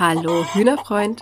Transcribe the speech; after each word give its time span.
Hallo 0.00 0.46
Hühnerfreund. 0.54 1.20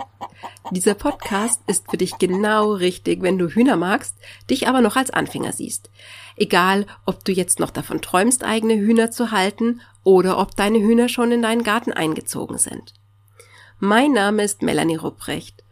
Dieser 0.70 0.94
Podcast 0.94 1.60
ist 1.66 1.90
für 1.90 1.96
dich 1.96 2.16
genau 2.18 2.74
richtig, 2.74 3.22
wenn 3.22 3.36
du 3.36 3.48
Hühner 3.48 3.74
magst, 3.74 4.14
dich 4.48 4.68
aber 4.68 4.80
noch 4.82 4.94
als 4.94 5.10
Anfänger 5.10 5.52
siehst. 5.52 5.90
Egal, 6.36 6.86
ob 7.04 7.24
du 7.24 7.32
jetzt 7.32 7.58
noch 7.58 7.70
davon 7.70 8.00
träumst, 8.00 8.44
eigene 8.44 8.74
Hühner 8.74 9.10
zu 9.10 9.32
halten 9.32 9.80
oder 10.04 10.38
ob 10.38 10.54
deine 10.54 10.78
Hühner 10.78 11.08
schon 11.08 11.32
in 11.32 11.42
deinen 11.42 11.64
Garten 11.64 11.92
eingezogen 11.92 12.56
sind. 12.56 12.94
Mein 13.80 14.12
Name 14.12 14.44
ist 14.44 14.62
Melanie 14.62 14.94
Rupprecht. 14.94 15.64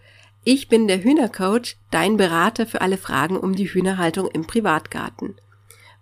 Ich 0.43 0.67
bin 0.67 0.89
der 0.89 1.05
Hühnercoach, 1.05 1.77
dein 1.93 2.17
Berater 2.17 2.67
für 2.67 2.81
alle 2.81 2.99
Fragen 2.99 3.37
um 3.37 3.55
die 3.55 3.73
Hühnerhaltung 3.73 4.27
im 4.33 4.49
Privatgarten. 4.49 5.37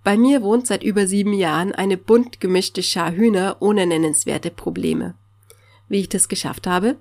Bei 0.05 0.17
mir 0.17 0.41
wohnt 0.41 0.67
seit 0.67 0.83
über 0.83 1.07
sieben 1.07 1.35
Jahren 1.35 1.75
eine 1.75 1.99
bunt 1.99 2.41
gemischte 2.41 2.83
Schar 2.83 3.13
Hühner 3.13 3.59
ohne 3.61 3.87
nennenswerte 3.87 4.51
Probleme. 4.51 5.17
Wie 5.89 6.01
ich 6.01 6.09
das 6.09 6.29
geschafft 6.29 6.67
habe? 6.67 6.97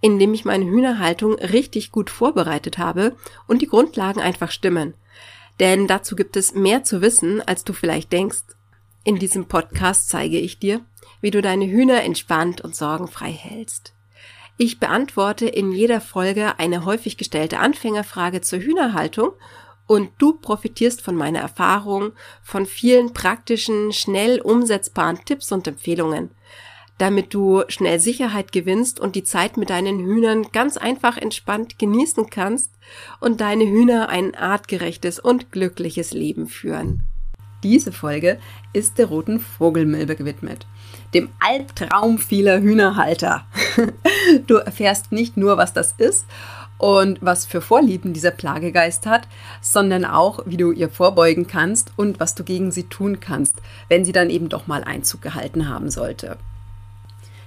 Indem 0.00 0.34
ich 0.34 0.44
meine 0.44 0.66
Hühnerhaltung 0.66 1.34
richtig 1.34 1.90
gut 1.90 2.10
vorbereitet 2.10 2.78
habe 2.78 3.16
und 3.46 3.62
die 3.62 3.68
Grundlagen 3.68 4.20
einfach 4.20 4.50
stimmen. 4.50 4.94
Denn 5.60 5.86
dazu 5.86 6.16
gibt 6.16 6.36
es 6.36 6.54
mehr 6.54 6.84
zu 6.84 7.00
wissen, 7.00 7.40
als 7.40 7.64
du 7.64 7.72
vielleicht 7.72 8.12
denkst. 8.12 8.42
In 9.04 9.16
diesem 9.16 9.46
Podcast 9.46 10.08
zeige 10.08 10.38
ich 10.38 10.58
dir, 10.58 10.80
wie 11.20 11.30
du 11.30 11.42
deine 11.42 11.66
Hühner 11.66 12.02
entspannt 12.02 12.60
und 12.60 12.74
sorgenfrei 12.74 13.30
hältst. 13.30 13.94
Ich 14.56 14.78
beantworte 14.78 15.46
in 15.46 15.72
jeder 15.72 16.00
Folge 16.00 16.58
eine 16.58 16.84
häufig 16.84 17.16
gestellte 17.16 17.58
Anfängerfrage 17.58 18.40
zur 18.40 18.60
Hühnerhaltung 18.60 19.32
und 19.86 20.10
du 20.18 20.34
profitierst 20.34 21.02
von 21.02 21.16
meiner 21.16 21.40
Erfahrung, 21.40 22.12
von 22.42 22.64
vielen 22.64 23.12
praktischen, 23.12 23.92
schnell 23.92 24.40
umsetzbaren 24.40 25.24
Tipps 25.24 25.50
und 25.52 25.66
Empfehlungen, 25.66 26.30
damit 26.98 27.34
du 27.34 27.62
schnell 27.68 27.98
Sicherheit 27.98 28.52
gewinnst 28.52 29.00
und 29.00 29.16
die 29.16 29.24
Zeit 29.24 29.56
mit 29.56 29.70
deinen 29.70 29.98
Hühnern 29.98 30.46
ganz 30.52 30.76
einfach 30.76 31.16
entspannt 31.16 31.78
genießen 31.78 32.30
kannst 32.30 32.70
und 33.20 33.40
deine 33.40 33.64
Hühner 33.64 34.08
ein 34.08 34.34
artgerechtes 34.34 35.18
und 35.18 35.50
glückliches 35.50 36.12
Leben 36.12 36.46
führen. 36.46 37.02
Diese 37.62 37.92
Folge 37.92 38.38
ist 38.74 38.98
der 38.98 39.06
roten 39.06 39.40
Vogelmilbe 39.40 40.16
gewidmet, 40.16 40.66
dem 41.14 41.30
Albtraum 41.40 42.18
vieler 42.18 42.60
Hühnerhalter. 42.60 43.46
Du 44.46 44.56
erfährst 44.56 45.12
nicht 45.12 45.36
nur, 45.36 45.58
was 45.58 45.74
das 45.74 45.92
ist 45.98 46.24
und 46.78 47.18
was 47.20 47.44
für 47.46 47.60
Vorlieben 47.60 48.14
dieser 48.14 48.30
Plagegeist 48.30 49.06
hat, 49.06 49.28
sondern 49.60 50.04
auch, 50.04 50.40
wie 50.46 50.56
du 50.56 50.72
ihr 50.72 50.88
vorbeugen 50.88 51.46
kannst 51.46 51.92
und 51.96 52.20
was 52.20 52.34
du 52.34 52.42
gegen 52.42 52.70
sie 52.70 52.84
tun 52.84 53.20
kannst, 53.20 53.56
wenn 53.88 54.04
sie 54.04 54.12
dann 54.12 54.30
eben 54.30 54.48
doch 54.48 54.66
mal 54.66 54.82
Einzug 54.82 55.22
gehalten 55.22 55.68
haben 55.68 55.90
sollte. 55.90 56.38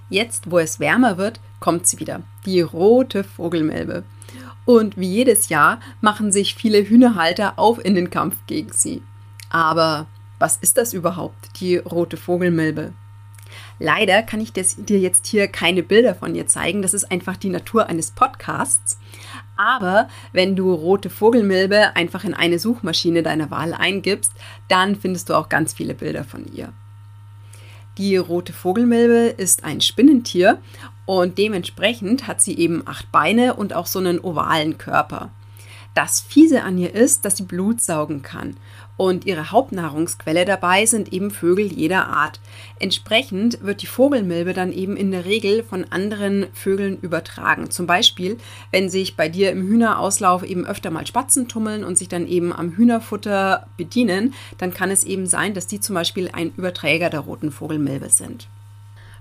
Jetzt, 0.10 0.50
wo 0.52 0.60
es 0.60 0.80
wärmer 0.80 1.18
wird, 1.18 1.40
kommt 1.60 1.88
sie 1.88 2.00
wieder, 2.00 2.22
die 2.46 2.62
rote 2.62 3.24
Vogelmilbe. 3.24 4.04
Und 4.66 4.98
wie 4.98 5.10
jedes 5.10 5.50
Jahr 5.50 5.80
machen 6.02 6.32
sich 6.32 6.56
viele 6.56 6.84
Hühnerhalter 6.84 7.58
auf 7.58 7.84
in 7.84 7.96
den 7.96 8.10
Kampf 8.10 8.36
gegen 8.48 8.72
sie. 8.72 9.02
Aber 9.50 10.08
was 10.40 10.58
ist 10.58 10.78
das 10.78 10.94
überhaupt, 10.94 11.60
die 11.60 11.78
rote 11.78 12.18
Vogelmilbe? 12.18 12.94
Leider 13.80 14.24
kann 14.24 14.42
ich 14.42 14.54
dir 14.54 15.00
jetzt 15.00 15.28
hier 15.28 15.48
keine 15.48 15.84
Bilder 15.84 16.16
von 16.16 16.36
ihr 16.36 16.48
zeigen. 16.48 16.82
Das 16.82 16.94
ist 16.94 17.12
einfach 17.12 17.38
die 17.38 17.50
Natur 17.50 17.88
eines 17.88 18.12
Podcasts. 18.12 19.00
Aber 19.56 20.10
wenn 20.34 20.56
du 20.56 20.74
rote 20.74 21.10
Vogelmilbe 21.10 21.96
einfach 21.96 22.24
in 22.24 22.34
eine 22.34 22.60
Suchmaschine 22.60 23.24
deiner 23.24 23.50
Wahl 23.52 23.74
eingibst, 23.74 24.34
dann 24.68 24.96
findest 24.96 25.30
du 25.30 25.36
auch 25.36 25.50
ganz 25.50 25.74
viele 25.74 25.94
Bilder 25.94 26.24
von 26.24 26.46
ihr. 26.54 26.74
Die 27.98 28.16
rote 28.16 28.54
Vogelmilbe 28.54 29.34
ist 29.38 29.64
ein 29.64 29.82
Spinnentier 29.82 30.60
und 31.08 31.40
dementsprechend 31.40 32.28
hat 32.28 32.42
sie 32.42 32.56
eben 32.56 32.84
acht 32.86 33.12
Beine 33.12 33.56
und 33.56 33.74
auch 33.74 33.88
so 33.88 33.98
einen 33.98 34.20
ovalen 34.20 34.78
Körper. 34.78 35.32
Das 35.96 36.22
Fiese 36.22 36.62
an 36.62 36.78
ihr 36.78 36.94
ist, 36.94 37.26
dass 37.26 37.38
sie 37.38 37.44
Blut 37.44 37.82
saugen 37.82 38.22
kann. 38.22 38.56
Und 38.98 39.26
ihre 39.26 39.52
Hauptnahrungsquelle 39.52 40.44
dabei 40.44 40.88
sind 40.88 41.14
eben 41.14 41.30
Vögel 41.30 41.72
jeder 41.72 42.08
Art. 42.08 42.40
Entsprechend 42.80 43.64
wird 43.64 43.84
die 43.84 43.88
Vogelmilbe 43.88 44.54
dann 44.54 44.74
eben 44.74 44.98
in 44.98 45.12
der 45.12 45.26
Regel 45.26 45.64
von 45.64 45.86
anderen 45.92 46.48
Vögeln 46.54 46.98
übertragen. 47.00 47.70
Zum 47.70 47.86
Beispiel, 47.86 48.38
wenn 48.72 48.90
sich 48.90 49.16
bei 49.16 49.30
dir 49.30 49.52
im 49.52 49.68
Hühnerauslauf 49.68 50.44
eben 50.44 50.66
öfter 50.66 50.90
mal 50.90 51.06
Spatzen 51.06 51.48
tummeln 51.48 51.84
und 51.84 51.98
sich 51.98 52.10
dann 52.10 52.28
eben 52.28 52.52
am 52.52 52.72
Hühnerfutter 52.72 53.68
bedienen, 53.78 54.34
dann 54.58 54.74
kann 54.74 54.90
es 54.90 55.04
eben 55.04 55.28
sein, 55.28 55.54
dass 55.54 55.68
die 55.68 55.80
zum 55.80 55.94
Beispiel 55.94 56.30
ein 56.34 56.52
Überträger 56.58 57.12
der 57.12 57.22
roten 57.22 57.52
Vogelmilbe 57.52 58.10
sind. 58.10 58.48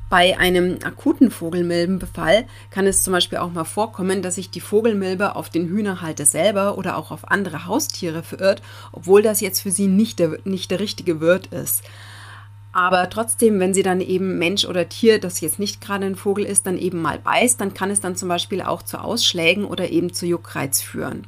Bei 0.08 0.38
einem 0.38 0.78
akuten 0.84 1.32
Vogelmilbenbefall 1.32 2.44
kann 2.70 2.86
es 2.86 3.02
zum 3.02 3.12
Beispiel 3.12 3.38
auch 3.38 3.50
mal 3.50 3.64
vorkommen, 3.64 4.22
dass 4.22 4.36
sich 4.36 4.50
die 4.50 4.60
Vogelmilbe 4.60 5.34
auf 5.34 5.50
den 5.50 5.66
Hühnerhalter 5.66 6.24
selber 6.24 6.78
oder 6.78 6.96
auch 6.96 7.10
auf 7.10 7.28
andere 7.28 7.66
Haustiere 7.66 8.22
verirrt, 8.22 8.62
obwohl 8.92 9.22
das 9.22 9.40
jetzt 9.40 9.62
für 9.62 9.72
sie 9.72 9.88
nicht 9.88 10.20
der, 10.20 10.38
nicht 10.44 10.70
der 10.70 10.78
richtige 10.78 11.20
Wirt 11.20 11.48
ist. 11.48 11.82
Aber 12.70 13.10
trotzdem, 13.10 13.58
wenn 13.58 13.74
sie 13.74 13.82
dann 13.82 14.00
eben 14.00 14.38
Mensch 14.38 14.64
oder 14.64 14.88
Tier, 14.88 15.18
das 15.18 15.40
jetzt 15.40 15.58
nicht 15.58 15.80
gerade 15.80 16.06
ein 16.06 16.14
Vogel 16.14 16.44
ist, 16.44 16.66
dann 16.66 16.78
eben 16.78 17.02
mal 17.02 17.18
beißt, 17.18 17.60
dann 17.60 17.74
kann 17.74 17.90
es 17.90 18.00
dann 18.00 18.14
zum 18.14 18.28
Beispiel 18.28 18.62
auch 18.62 18.82
zu 18.82 18.98
Ausschlägen 18.98 19.64
oder 19.64 19.90
eben 19.90 20.12
zu 20.12 20.26
Juckreiz 20.26 20.82
führen. 20.82 21.26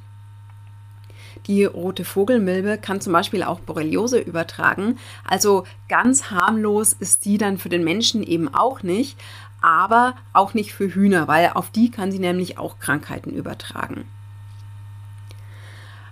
Die 1.48 1.64
rote 1.64 2.04
Vogelmilbe 2.04 2.76
kann 2.76 3.00
zum 3.00 3.14
Beispiel 3.14 3.42
auch 3.42 3.60
Borreliose 3.60 4.18
übertragen. 4.18 4.98
Also 5.24 5.64
ganz 5.88 6.30
harmlos 6.30 6.92
ist 6.92 7.24
sie 7.24 7.38
dann 7.38 7.56
für 7.56 7.70
den 7.70 7.84
Menschen 7.84 8.22
eben 8.22 8.52
auch 8.52 8.82
nicht, 8.82 9.18
aber 9.62 10.14
auch 10.34 10.52
nicht 10.52 10.74
für 10.74 10.94
Hühner, 10.94 11.26
weil 11.26 11.50
auf 11.54 11.70
die 11.70 11.90
kann 11.90 12.12
sie 12.12 12.18
nämlich 12.18 12.58
auch 12.58 12.78
Krankheiten 12.78 13.30
übertragen. 13.30 14.04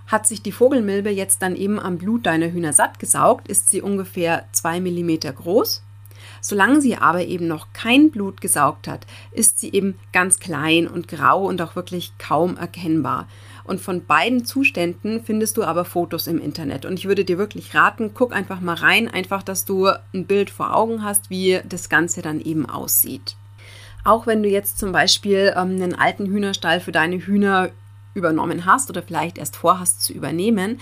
Hat 0.07 0.25
sich 0.25 0.41
die 0.41 0.51
Vogelmilbe 0.51 1.11
jetzt 1.11 1.41
dann 1.43 1.55
eben 1.55 1.79
am 1.79 1.97
Blut 1.97 2.25
deiner 2.25 2.51
Hühner 2.51 2.73
satt 2.73 2.97
gesaugt, 2.97 3.47
ist 3.47 3.69
sie 3.69 3.81
ungefähr 3.81 4.45
2 4.53 4.79
mm 4.79 5.19
groß. 5.35 5.83
Solange 6.41 6.81
sie 6.81 6.95
aber 6.95 7.25
eben 7.25 7.47
noch 7.47 7.73
kein 7.73 8.09
Blut 8.09 8.41
gesaugt 8.41 8.87
hat, 8.87 9.05
ist 9.31 9.59
sie 9.59 9.71
eben 9.73 9.99
ganz 10.13 10.39
klein 10.39 10.87
und 10.87 11.07
grau 11.07 11.45
und 11.45 11.61
auch 11.61 11.75
wirklich 11.75 12.13
kaum 12.17 12.57
erkennbar. 12.57 13.27
Und 13.67 13.81
von 13.81 14.05
beiden 14.05 14.45
Zuständen 14.45 15.21
findest 15.23 15.57
du 15.57 15.63
aber 15.63 15.85
Fotos 15.85 16.25
im 16.27 16.39
Internet. 16.39 16.85
Und 16.85 16.93
ich 16.93 17.05
würde 17.05 17.25
dir 17.25 17.37
wirklich 17.37 17.75
raten, 17.75 18.11
guck 18.13 18.33
einfach 18.33 18.61
mal 18.61 18.75
rein, 18.75 19.09
einfach, 19.09 19.43
dass 19.43 19.65
du 19.65 19.89
ein 20.13 20.25
Bild 20.25 20.49
vor 20.49 20.73
Augen 20.73 21.03
hast, 21.03 21.29
wie 21.29 21.59
das 21.67 21.89
Ganze 21.89 22.21
dann 22.21 22.39
eben 22.39 22.65
aussieht. 22.67 23.35
Auch 24.05 24.25
wenn 24.25 24.41
du 24.41 24.47
jetzt 24.47 24.79
zum 24.79 24.93
Beispiel 24.93 25.53
ähm, 25.57 25.81
einen 25.81 25.93
alten 25.93 26.27
Hühnerstall 26.27 26.79
für 26.79 26.93
deine 26.93 27.17
Hühner 27.17 27.69
übernommen 28.13 28.65
hast 28.65 28.89
oder 28.89 29.03
vielleicht 29.03 29.37
erst 29.37 29.57
vorhast 29.57 30.01
zu 30.01 30.13
übernehmen, 30.13 30.79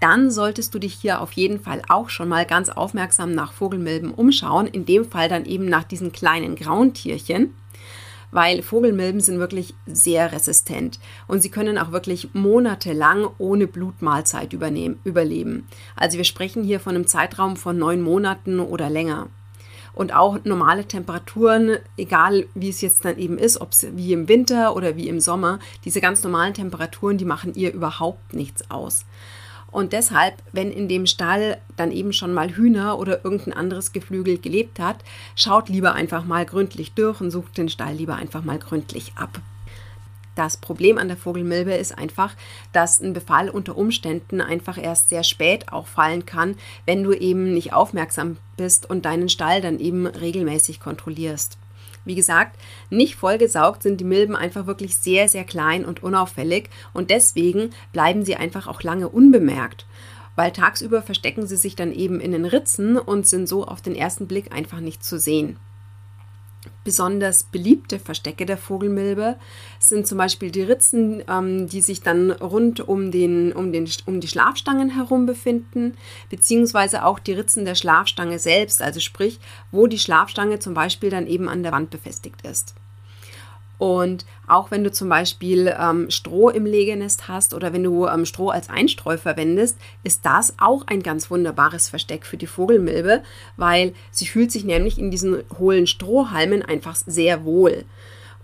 dann 0.00 0.30
solltest 0.30 0.74
du 0.74 0.78
dich 0.78 0.94
hier 0.94 1.20
auf 1.20 1.32
jeden 1.32 1.60
Fall 1.60 1.82
auch 1.88 2.08
schon 2.08 2.28
mal 2.28 2.44
ganz 2.44 2.70
aufmerksam 2.70 3.32
nach 3.32 3.52
Vogelmilben 3.52 4.12
umschauen. 4.12 4.66
In 4.66 4.84
dem 4.84 5.04
Fall 5.04 5.28
dann 5.28 5.44
eben 5.44 5.66
nach 5.66 5.84
diesen 5.84 6.12
kleinen 6.12 6.56
grauen 6.56 6.94
Tierchen 6.94 7.54
weil 8.32 8.62
Vogelmilben 8.62 9.20
sind 9.20 9.38
wirklich 9.38 9.74
sehr 9.86 10.32
resistent 10.32 10.98
und 11.28 11.40
sie 11.40 11.50
können 11.50 11.78
auch 11.78 11.92
wirklich 11.92 12.34
monatelang 12.34 13.28
ohne 13.38 13.68
Blutmahlzeit 13.68 14.52
überleben. 14.52 15.68
Also 15.94 16.16
wir 16.16 16.24
sprechen 16.24 16.64
hier 16.64 16.80
von 16.80 16.96
einem 16.96 17.06
Zeitraum 17.06 17.56
von 17.56 17.78
neun 17.78 18.00
Monaten 18.00 18.58
oder 18.58 18.90
länger. 18.90 19.28
Und 19.94 20.14
auch 20.14 20.38
normale 20.44 20.86
Temperaturen, 20.86 21.76
egal 21.98 22.46
wie 22.54 22.70
es 22.70 22.80
jetzt 22.80 23.04
dann 23.04 23.18
eben 23.18 23.36
ist, 23.36 23.60
ob 23.60 23.72
es 23.72 23.86
wie 23.94 24.14
im 24.14 24.26
Winter 24.26 24.74
oder 24.74 24.96
wie 24.96 25.06
im 25.06 25.20
Sommer, 25.20 25.58
diese 25.84 26.00
ganz 26.00 26.24
normalen 26.24 26.54
Temperaturen, 26.54 27.18
die 27.18 27.26
machen 27.26 27.52
ihr 27.54 27.74
überhaupt 27.74 28.32
nichts 28.32 28.70
aus. 28.70 29.04
Und 29.72 29.94
deshalb, 29.94 30.34
wenn 30.52 30.70
in 30.70 30.86
dem 30.86 31.06
Stall 31.06 31.56
dann 31.76 31.90
eben 31.90 32.12
schon 32.12 32.34
mal 32.34 32.50
Hühner 32.50 32.98
oder 32.98 33.24
irgendein 33.24 33.54
anderes 33.54 33.92
Geflügel 33.92 34.38
gelebt 34.38 34.78
hat, 34.78 34.98
schaut 35.34 35.70
lieber 35.70 35.94
einfach 35.94 36.24
mal 36.24 36.44
gründlich 36.44 36.92
durch 36.92 37.22
und 37.22 37.30
sucht 37.30 37.56
den 37.56 37.70
Stall 37.70 37.94
lieber 37.94 38.16
einfach 38.16 38.44
mal 38.44 38.58
gründlich 38.58 39.12
ab. 39.16 39.40
Das 40.34 40.56
Problem 40.56 40.98
an 40.98 41.08
der 41.08 41.16
Vogelmilbe 41.16 41.72
ist 41.72 41.96
einfach, 41.96 42.34
dass 42.72 43.00
ein 43.00 43.12
Befall 43.12 43.48
unter 43.48 43.76
Umständen 43.76 44.40
einfach 44.40 44.78
erst 44.78 45.08
sehr 45.08 45.24
spät 45.24 45.72
auch 45.72 45.86
fallen 45.86 46.24
kann, 46.24 46.56
wenn 46.86 47.02
du 47.02 47.12
eben 47.12 47.52
nicht 47.52 47.72
aufmerksam 47.72 48.36
bist 48.56 48.88
und 48.88 49.04
deinen 49.04 49.28
Stall 49.28 49.60
dann 49.60 49.78
eben 49.78 50.06
regelmäßig 50.06 50.80
kontrollierst. 50.80 51.58
Wie 52.04 52.14
gesagt, 52.14 52.58
nicht 52.90 53.16
vollgesaugt 53.16 53.82
sind 53.82 54.00
die 54.00 54.04
Milben 54.04 54.34
einfach 54.36 54.66
wirklich 54.66 54.96
sehr, 54.96 55.28
sehr 55.28 55.44
klein 55.44 55.84
und 55.84 56.02
unauffällig 56.02 56.68
und 56.92 57.10
deswegen 57.10 57.70
bleiben 57.92 58.24
sie 58.24 58.36
einfach 58.36 58.66
auch 58.66 58.82
lange 58.82 59.08
unbemerkt. 59.08 59.86
Weil 60.34 60.52
tagsüber 60.52 61.02
verstecken 61.02 61.46
sie 61.46 61.56
sich 61.56 61.76
dann 61.76 61.92
eben 61.92 62.20
in 62.20 62.32
den 62.32 62.46
Ritzen 62.46 62.98
und 62.98 63.28
sind 63.28 63.48
so 63.48 63.66
auf 63.66 63.82
den 63.82 63.94
ersten 63.94 64.26
Blick 64.26 64.52
einfach 64.52 64.80
nicht 64.80 65.04
zu 65.04 65.18
sehen. 65.18 65.58
Besonders 66.84 67.44
beliebte 67.44 67.98
Verstecke 67.98 68.44
der 68.44 68.56
Vogelmilbe 68.56 69.36
sind 69.78 70.06
zum 70.06 70.18
Beispiel 70.18 70.50
die 70.50 70.62
Ritzen, 70.62 71.22
ähm, 71.28 71.68
die 71.68 71.80
sich 71.80 72.02
dann 72.02 72.32
rund 72.32 72.80
um, 72.80 73.10
den, 73.10 73.52
um, 73.52 73.72
den, 73.72 73.88
um 74.06 74.20
die 74.20 74.28
Schlafstangen 74.28 74.90
herum 74.90 75.26
befinden, 75.26 75.94
beziehungsweise 76.28 77.04
auch 77.04 77.18
die 77.18 77.32
Ritzen 77.32 77.64
der 77.64 77.76
Schlafstange 77.76 78.38
selbst, 78.38 78.82
also 78.82 79.00
sprich, 79.00 79.38
wo 79.70 79.86
die 79.86 79.98
Schlafstange 79.98 80.58
zum 80.58 80.74
Beispiel 80.74 81.10
dann 81.10 81.26
eben 81.26 81.48
an 81.48 81.62
der 81.62 81.72
Wand 81.72 81.90
befestigt 81.90 82.44
ist. 82.44 82.74
Und 83.82 84.26
auch 84.46 84.70
wenn 84.70 84.84
du 84.84 84.92
zum 84.92 85.08
Beispiel 85.08 85.74
ähm, 85.76 86.08
Stroh 86.08 86.50
im 86.50 86.66
Legenest 86.66 87.26
hast 87.26 87.52
oder 87.52 87.72
wenn 87.72 87.82
du 87.82 88.06
ähm, 88.06 88.24
Stroh 88.26 88.50
als 88.50 88.70
Einstreu 88.70 89.16
verwendest, 89.16 89.76
ist 90.04 90.24
das 90.24 90.54
auch 90.58 90.86
ein 90.86 91.02
ganz 91.02 91.32
wunderbares 91.32 91.88
Versteck 91.88 92.24
für 92.24 92.36
die 92.36 92.46
Vogelmilbe, 92.46 93.24
weil 93.56 93.92
sie 94.12 94.26
fühlt 94.26 94.52
sich 94.52 94.62
nämlich 94.62 95.00
in 95.00 95.10
diesen 95.10 95.42
hohlen 95.58 95.88
Strohhalmen 95.88 96.62
einfach 96.62 96.94
sehr 96.94 97.44
wohl. 97.44 97.84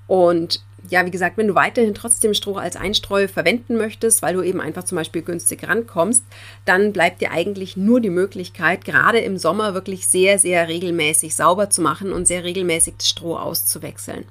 Und 0.09 0.61
ja, 0.89 1.07
wie 1.07 1.13
gesagt, 1.13 1.37
wenn 1.37 1.47
du 1.47 1.55
weiterhin 1.55 1.95
trotzdem 1.95 2.35
Stroh 2.35 2.57
als 2.57 2.75
Einstreu 2.75 3.29
verwenden 3.29 3.77
möchtest, 3.77 4.23
weil 4.23 4.35
du 4.35 4.43
eben 4.43 4.61
einfach 4.61 4.83
zum 4.83 4.97
Beispiel 4.97 5.23
günstig 5.23 5.69
rankommst, 5.69 6.25
dann 6.65 6.93
bleibt 6.93 7.21
dir 7.21 7.31
eigentlich 7.31 7.77
nur 7.77 8.01
die 8.01 8.11
Möglichkeit, 8.11 8.85
gerade 8.85 9.21
im 9.21 9.39
Sommer 9.39 9.73
wirklich 9.73 10.09
sehr, 10.09 10.41
sehr 10.41 10.67
regelmäßig 10.67 11.37
sauber 11.37 11.71
zu 11.71 11.81
machen 11.81 12.11
und 12.11 12.27
sehr 12.27 12.43
regelmäßig 12.43 12.95
das 12.99 13.09
Stroh 13.09 13.37
auszuwechseln 13.37 14.25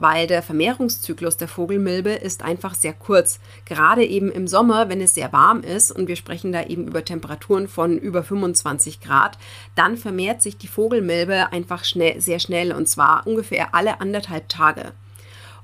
weil 0.00 0.26
der 0.26 0.42
Vermehrungszyklus 0.42 1.36
der 1.36 1.48
Vogelmilbe 1.48 2.10
ist 2.10 2.42
einfach 2.42 2.74
sehr 2.74 2.92
kurz. 2.92 3.40
Gerade 3.64 4.04
eben 4.04 4.30
im 4.30 4.46
Sommer, 4.46 4.88
wenn 4.88 5.00
es 5.00 5.14
sehr 5.14 5.32
warm 5.32 5.60
ist 5.60 5.90
und 5.92 6.08
wir 6.08 6.16
sprechen 6.16 6.52
da 6.52 6.64
eben 6.64 6.86
über 6.86 7.04
Temperaturen 7.04 7.68
von 7.68 7.98
über 7.98 8.22
25 8.22 9.00
Grad, 9.00 9.38
dann 9.74 9.96
vermehrt 9.96 10.42
sich 10.42 10.56
die 10.56 10.68
Vogelmilbe 10.68 11.52
einfach 11.52 11.84
schnell, 11.84 12.20
sehr 12.20 12.40
schnell 12.40 12.72
und 12.72 12.88
zwar 12.88 13.26
ungefähr 13.26 13.74
alle 13.74 14.00
anderthalb 14.00 14.48
Tage. 14.48 14.92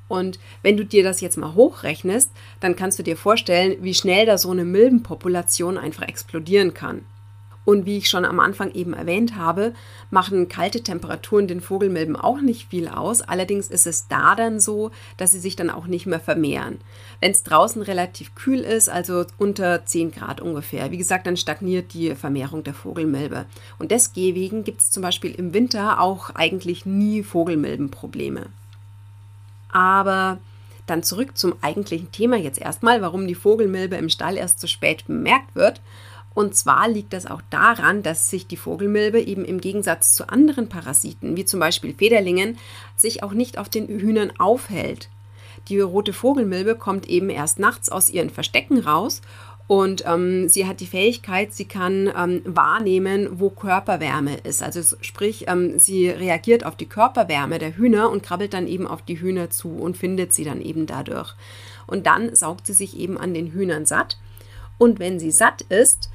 Und 0.08 0.38
wenn 0.62 0.76
du 0.76 0.84
dir 0.84 1.02
das 1.02 1.20
jetzt 1.20 1.36
mal 1.36 1.54
hochrechnest, 1.54 2.30
dann 2.60 2.76
kannst 2.76 2.98
du 2.98 3.02
dir 3.02 3.16
vorstellen, 3.16 3.76
wie 3.80 3.94
schnell 3.94 4.26
da 4.26 4.38
so 4.38 4.50
eine 4.50 4.64
Milbenpopulation 4.64 5.78
einfach 5.78 6.06
explodieren 6.06 6.74
kann. 6.74 7.04
Und 7.66 7.84
wie 7.84 7.98
ich 7.98 8.08
schon 8.08 8.24
am 8.24 8.38
Anfang 8.38 8.72
eben 8.72 8.94
erwähnt 8.94 9.36
habe, 9.36 9.74
machen 10.10 10.48
kalte 10.48 10.82
Temperaturen 10.82 11.48
den 11.48 11.60
Vogelmilben 11.60 12.14
auch 12.14 12.40
nicht 12.40 12.68
viel 12.70 12.86
aus. 12.86 13.22
Allerdings 13.22 13.66
ist 13.68 13.88
es 13.88 14.06
da 14.06 14.36
dann 14.36 14.60
so, 14.60 14.92
dass 15.16 15.32
sie 15.32 15.40
sich 15.40 15.56
dann 15.56 15.68
auch 15.68 15.88
nicht 15.88 16.06
mehr 16.06 16.20
vermehren. 16.20 16.78
Wenn 17.20 17.32
es 17.32 17.42
draußen 17.42 17.82
relativ 17.82 18.36
kühl 18.36 18.60
ist, 18.60 18.88
also 18.88 19.24
unter 19.36 19.84
10 19.84 20.12
Grad 20.12 20.40
ungefähr, 20.40 20.92
wie 20.92 20.96
gesagt, 20.96 21.26
dann 21.26 21.36
stagniert 21.36 21.92
die 21.92 22.14
Vermehrung 22.14 22.62
der 22.62 22.72
Vogelmilbe. 22.72 23.46
Und 23.80 23.90
deswegen 23.90 24.62
gibt 24.62 24.82
es 24.82 24.92
zum 24.92 25.02
Beispiel 25.02 25.32
im 25.32 25.52
Winter 25.52 26.00
auch 26.00 26.30
eigentlich 26.36 26.86
nie 26.86 27.24
Vogelmilbenprobleme. 27.24 28.46
Aber 29.72 30.38
dann 30.86 31.02
zurück 31.02 31.36
zum 31.36 31.54
eigentlichen 31.62 32.12
Thema 32.12 32.36
jetzt 32.36 32.60
erstmal, 32.60 33.02
warum 33.02 33.26
die 33.26 33.34
Vogelmilbe 33.34 33.96
im 33.96 34.08
Stall 34.08 34.36
erst 34.36 34.60
so 34.60 34.68
spät 34.68 35.04
bemerkt 35.08 35.56
wird. 35.56 35.80
Und 36.36 36.54
zwar 36.54 36.86
liegt 36.86 37.14
das 37.14 37.24
auch 37.24 37.40
daran, 37.48 38.02
dass 38.02 38.28
sich 38.28 38.46
die 38.46 38.58
Vogelmilbe 38.58 39.22
eben 39.22 39.46
im 39.46 39.58
Gegensatz 39.58 40.14
zu 40.14 40.28
anderen 40.28 40.68
Parasiten, 40.68 41.34
wie 41.34 41.46
zum 41.46 41.60
Beispiel 41.60 41.94
Federlingen, 41.94 42.58
sich 42.94 43.22
auch 43.22 43.32
nicht 43.32 43.56
auf 43.56 43.70
den 43.70 43.88
Hühnern 43.88 44.30
aufhält. 44.38 45.08
Die 45.68 45.80
rote 45.80 46.12
Vogelmilbe 46.12 46.74
kommt 46.74 47.08
eben 47.08 47.30
erst 47.30 47.58
nachts 47.58 47.88
aus 47.88 48.10
ihren 48.10 48.28
Verstecken 48.28 48.80
raus 48.80 49.22
und 49.66 50.04
ähm, 50.06 50.50
sie 50.50 50.66
hat 50.66 50.80
die 50.80 50.86
Fähigkeit, 50.86 51.54
sie 51.54 51.64
kann 51.64 52.12
ähm, 52.14 52.42
wahrnehmen, 52.44 53.40
wo 53.40 53.48
Körperwärme 53.48 54.36
ist. 54.36 54.62
Also 54.62 54.98
sprich, 55.00 55.46
ähm, 55.48 55.78
sie 55.78 56.10
reagiert 56.10 56.66
auf 56.66 56.76
die 56.76 56.84
Körperwärme 56.84 57.58
der 57.58 57.78
Hühner 57.78 58.10
und 58.10 58.22
krabbelt 58.22 58.52
dann 58.52 58.66
eben 58.66 58.86
auf 58.86 59.00
die 59.00 59.18
Hühner 59.18 59.48
zu 59.48 59.70
und 59.70 59.96
findet 59.96 60.34
sie 60.34 60.44
dann 60.44 60.60
eben 60.60 60.84
dadurch. 60.84 61.34
Und 61.86 62.06
dann 62.06 62.34
saugt 62.36 62.66
sie 62.66 62.74
sich 62.74 62.98
eben 62.98 63.16
an 63.16 63.32
den 63.32 63.52
Hühnern 63.52 63.86
satt. 63.86 64.18
Und 64.76 64.98
wenn 64.98 65.18
sie 65.18 65.30
satt 65.30 65.62
ist, 65.62 66.10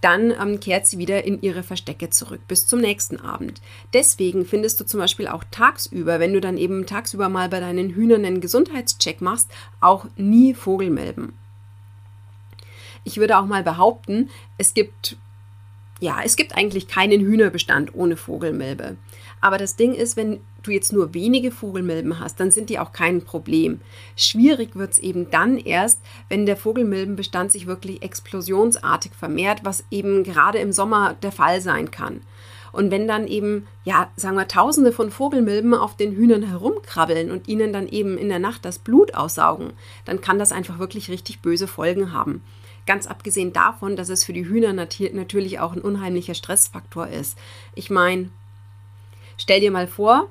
dann 0.00 0.30
ähm, 0.30 0.60
kehrt 0.60 0.86
sie 0.86 0.98
wieder 0.98 1.24
in 1.24 1.42
ihre 1.42 1.62
Verstecke 1.62 2.10
zurück 2.10 2.40
bis 2.46 2.66
zum 2.66 2.80
nächsten 2.80 3.20
Abend. 3.20 3.60
Deswegen 3.92 4.44
findest 4.44 4.80
du 4.80 4.84
zum 4.84 5.00
Beispiel 5.00 5.28
auch 5.28 5.44
tagsüber, 5.50 6.20
wenn 6.20 6.32
du 6.32 6.40
dann 6.40 6.56
eben 6.56 6.86
tagsüber 6.86 7.28
mal 7.28 7.48
bei 7.48 7.60
deinen 7.60 7.90
Hühnern 7.90 8.24
einen 8.24 8.40
Gesundheitscheck 8.40 9.20
machst, 9.20 9.50
auch 9.80 10.06
nie 10.16 10.54
Vogelmilben. 10.54 11.32
Ich 13.04 13.16
würde 13.16 13.38
auch 13.38 13.46
mal 13.46 13.62
behaupten, 13.62 14.28
es 14.58 14.74
gibt 14.74 15.16
ja, 16.00 16.18
es 16.24 16.36
gibt 16.36 16.56
eigentlich 16.56 16.88
keinen 16.88 17.20
Hühnerbestand 17.20 17.94
ohne 17.94 18.16
Vogelmilbe. 18.16 18.96
Aber 19.40 19.58
das 19.58 19.76
Ding 19.76 19.94
ist, 19.94 20.16
wenn 20.16 20.40
du 20.62 20.70
jetzt 20.72 20.92
nur 20.92 21.14
wenige 21.14 21.50
Vogelmilben 21.50 22.18
hast, 22.18 22.40
dann 22.40 22.50
sind 22.50 22.70
die 22.70 22.78
auch 22.78 22.92
kein 22.92 23.22
Problem. 23.22 23.80
Schwierig 24.16 24.74
wird 24.74 24.92
es 24.92 24.98
eben 24.98 25.30
dann 25.30 25.58
erst, 25.58 26.00
wenn 26.28 26.46
der 26.46 26.56
Vogelmilbenbestand 26.56 27.52
sich 27.52 27.66
wirklich 27.66 28.02
explosionsartig 28.02 29.12
vermehrt, 29.12 29.60
was 29.62 29.84
eben 29.90 30.24
gerade 30.24 30.58
im 30.58 30.72
Sommer 30.72 31.14
der 31.22 31.32
Fall 31.32 31.60
sein 31.60 31.90
kann. 31.90 32.20
Und 32.72 32.90
wenn 32.90 33.08
dann 33.08 33.26
eben, 33.26 33.66
ja, 33.84 34.10
sagen 34.16 34.36
wir, 34.36 34.46
tausende 34.46 34.92
von 34.92 35.10
Vogelmilben 35.10 35.74
auf 35.74 35.96
den 35.96 36.12
Hühnern 36.12 36.42
herumkrabbeln 36.42 37.30
und 37.30 37.48
ihnen 37.48 37.72
dann 37.72 37.88
eben 37.88 38.18
in 38.18 38.28
der 38.28 38.38
Nacht 38.38 38.64
das 38.64 38.78
Blut 38.78 39.14
aussaugen, 39.14 39.72
dann 40.04 40.20
kann 40.20 40.38
das 40.38 40.52
einfach 40.52 40.78
wirklich 40.78 41.10
richtig 41.10 41.40
böse 41.40 41.66
Folgen 41.66 42.12
haben. 42.12 42.42
Ganz 42.88 43.06
abgesehen 43.06 43.52
davon, 43.52 43.96
dass 43.96 44.08
es 44.08 44.24
für 44.24 44.32
die 44.32 44.46
Hühner 44.46 44.72
nat 44.72 44.98
natürlich 45.12 45.60
auch 45.60 45.74
ein 45.74 45.82
unheimlicher 45.82 46.32
Stressfaktor 46.32 47.06
ist. 47.06 47.36
Ich 47.74 47.90
meine, 47.90 48.30
stell 49.36 49.60
dir 49.60 49.70
mal 49.70 49.86
vor, 49.86 50.30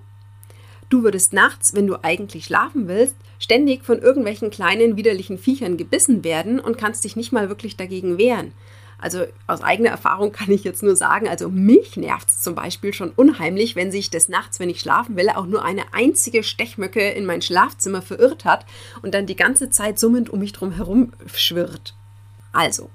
du 0.89 1.03
würdest 1.03 1.33
nachts, 1.33 1.75
wenn 1.75 1.85
du 1.85 2.03
eigentlich 2.03 2.45
schlafen 2.45 2.87
willst, 2.87 3.15
ständig 3.37 3.85
von 3.85 3.99
irgendwelchen 3.99 4.49
kleinen 4.49 4.97
widerlichen 4.97 5.37
Viechern 5.37 5.77
gebissen 5.77 6.23
werden 6.23 6.59
und 6.59 6.79
kannst 6.79 7.03
dich 7.03 7.15
nicht 7.15 7.31
mal 7.31 7.47
wirklich 7.47 7.77
dagegen 7.77 8.17
wehren. 8.17 8.53
Also 8.97 9.25
aus 9.45 9.61
eigener 9.61 9.91
Erfahrung 9.91 10.31
kann 10.31 10.49
ich 10.49 10.63
jetzt 10.63 10.81
nur 10.81 10.95
sagen, 10.95 11.27
also 11.27 11.49
mich 11.49 11.95
nervt 11.95 12.29
es 12.29 12.41
zum 12.41 12.55
Beispiel 12.55 12.91
schon 12.91 13.11
unheimlich, 13.11 13.75
wenn 13.75 13.91
sich 13.91 14.09
des 14.09 14.29
Nachts, 14.29 14.59
wenn 14.59 14.71
ich 14.71 14.79
schlafen 14.79 15.15
will, 15.15 15.29
auch 15.29 15.45
nur 15.45 15.63
eine 15.63 15.93
einzige 15.93 16.41
Stechmücke 16.41 17.07
in 17.07 17.27
mein 17.27 17.43
Schlafzimmer 17.43 18.01
verirrt 18.01 18.45
hat 18.45 18.65
und 19.03 19.13
dann 19.13 19.27
die 19.27 19.35
ganze 19.35 19.69
Zeit 19.69 19.99
summend 19.99 20.31
um 20.31 20.39
mich 20.39 20.53
drum 20.53 20.71
herum 20.71 21.11
schwirrt. 21.35 21.93
Also, 22.51 22.89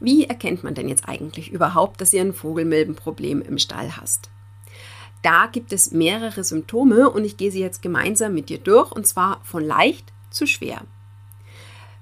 wie 0.00 0.24
erkennt 0.24 0.64
man 0.64 0.74
denn 0.74 0.88
jetzt 0.88 1.08
eigentlich 1.08 1.52
überhaupt, 1.52 2.00
dass 2.00 2.12
ihr 2.12 2.22
ein 2.22 2.32
Vogelmilbenproblem 2.32 3.42
im 3.42 3.58
Stall 3.58 3.96
hast? 3.96 4.30
Da 5.22 5.46
gibt 5.46 5.72
es 5.72 5.90
mehrere 5.90 6.42
Symptome 6.44 7.10
und 7.10 7.24
ich 7.24 7.36
gehe 7.36 7.50
sie 7.50 7.60
jetzt 7.60 7.82
gemeinsam 7.82 8.34
mit 8.34 8.48
dir 8.48 8.58
durch 8.58 8.90
und 8.92 9.06
zwar 9.06 9.40
von 9.44 9.62
leicht 9.62 10.12
zu 10.30 10.46
schwer. 10.46 10.82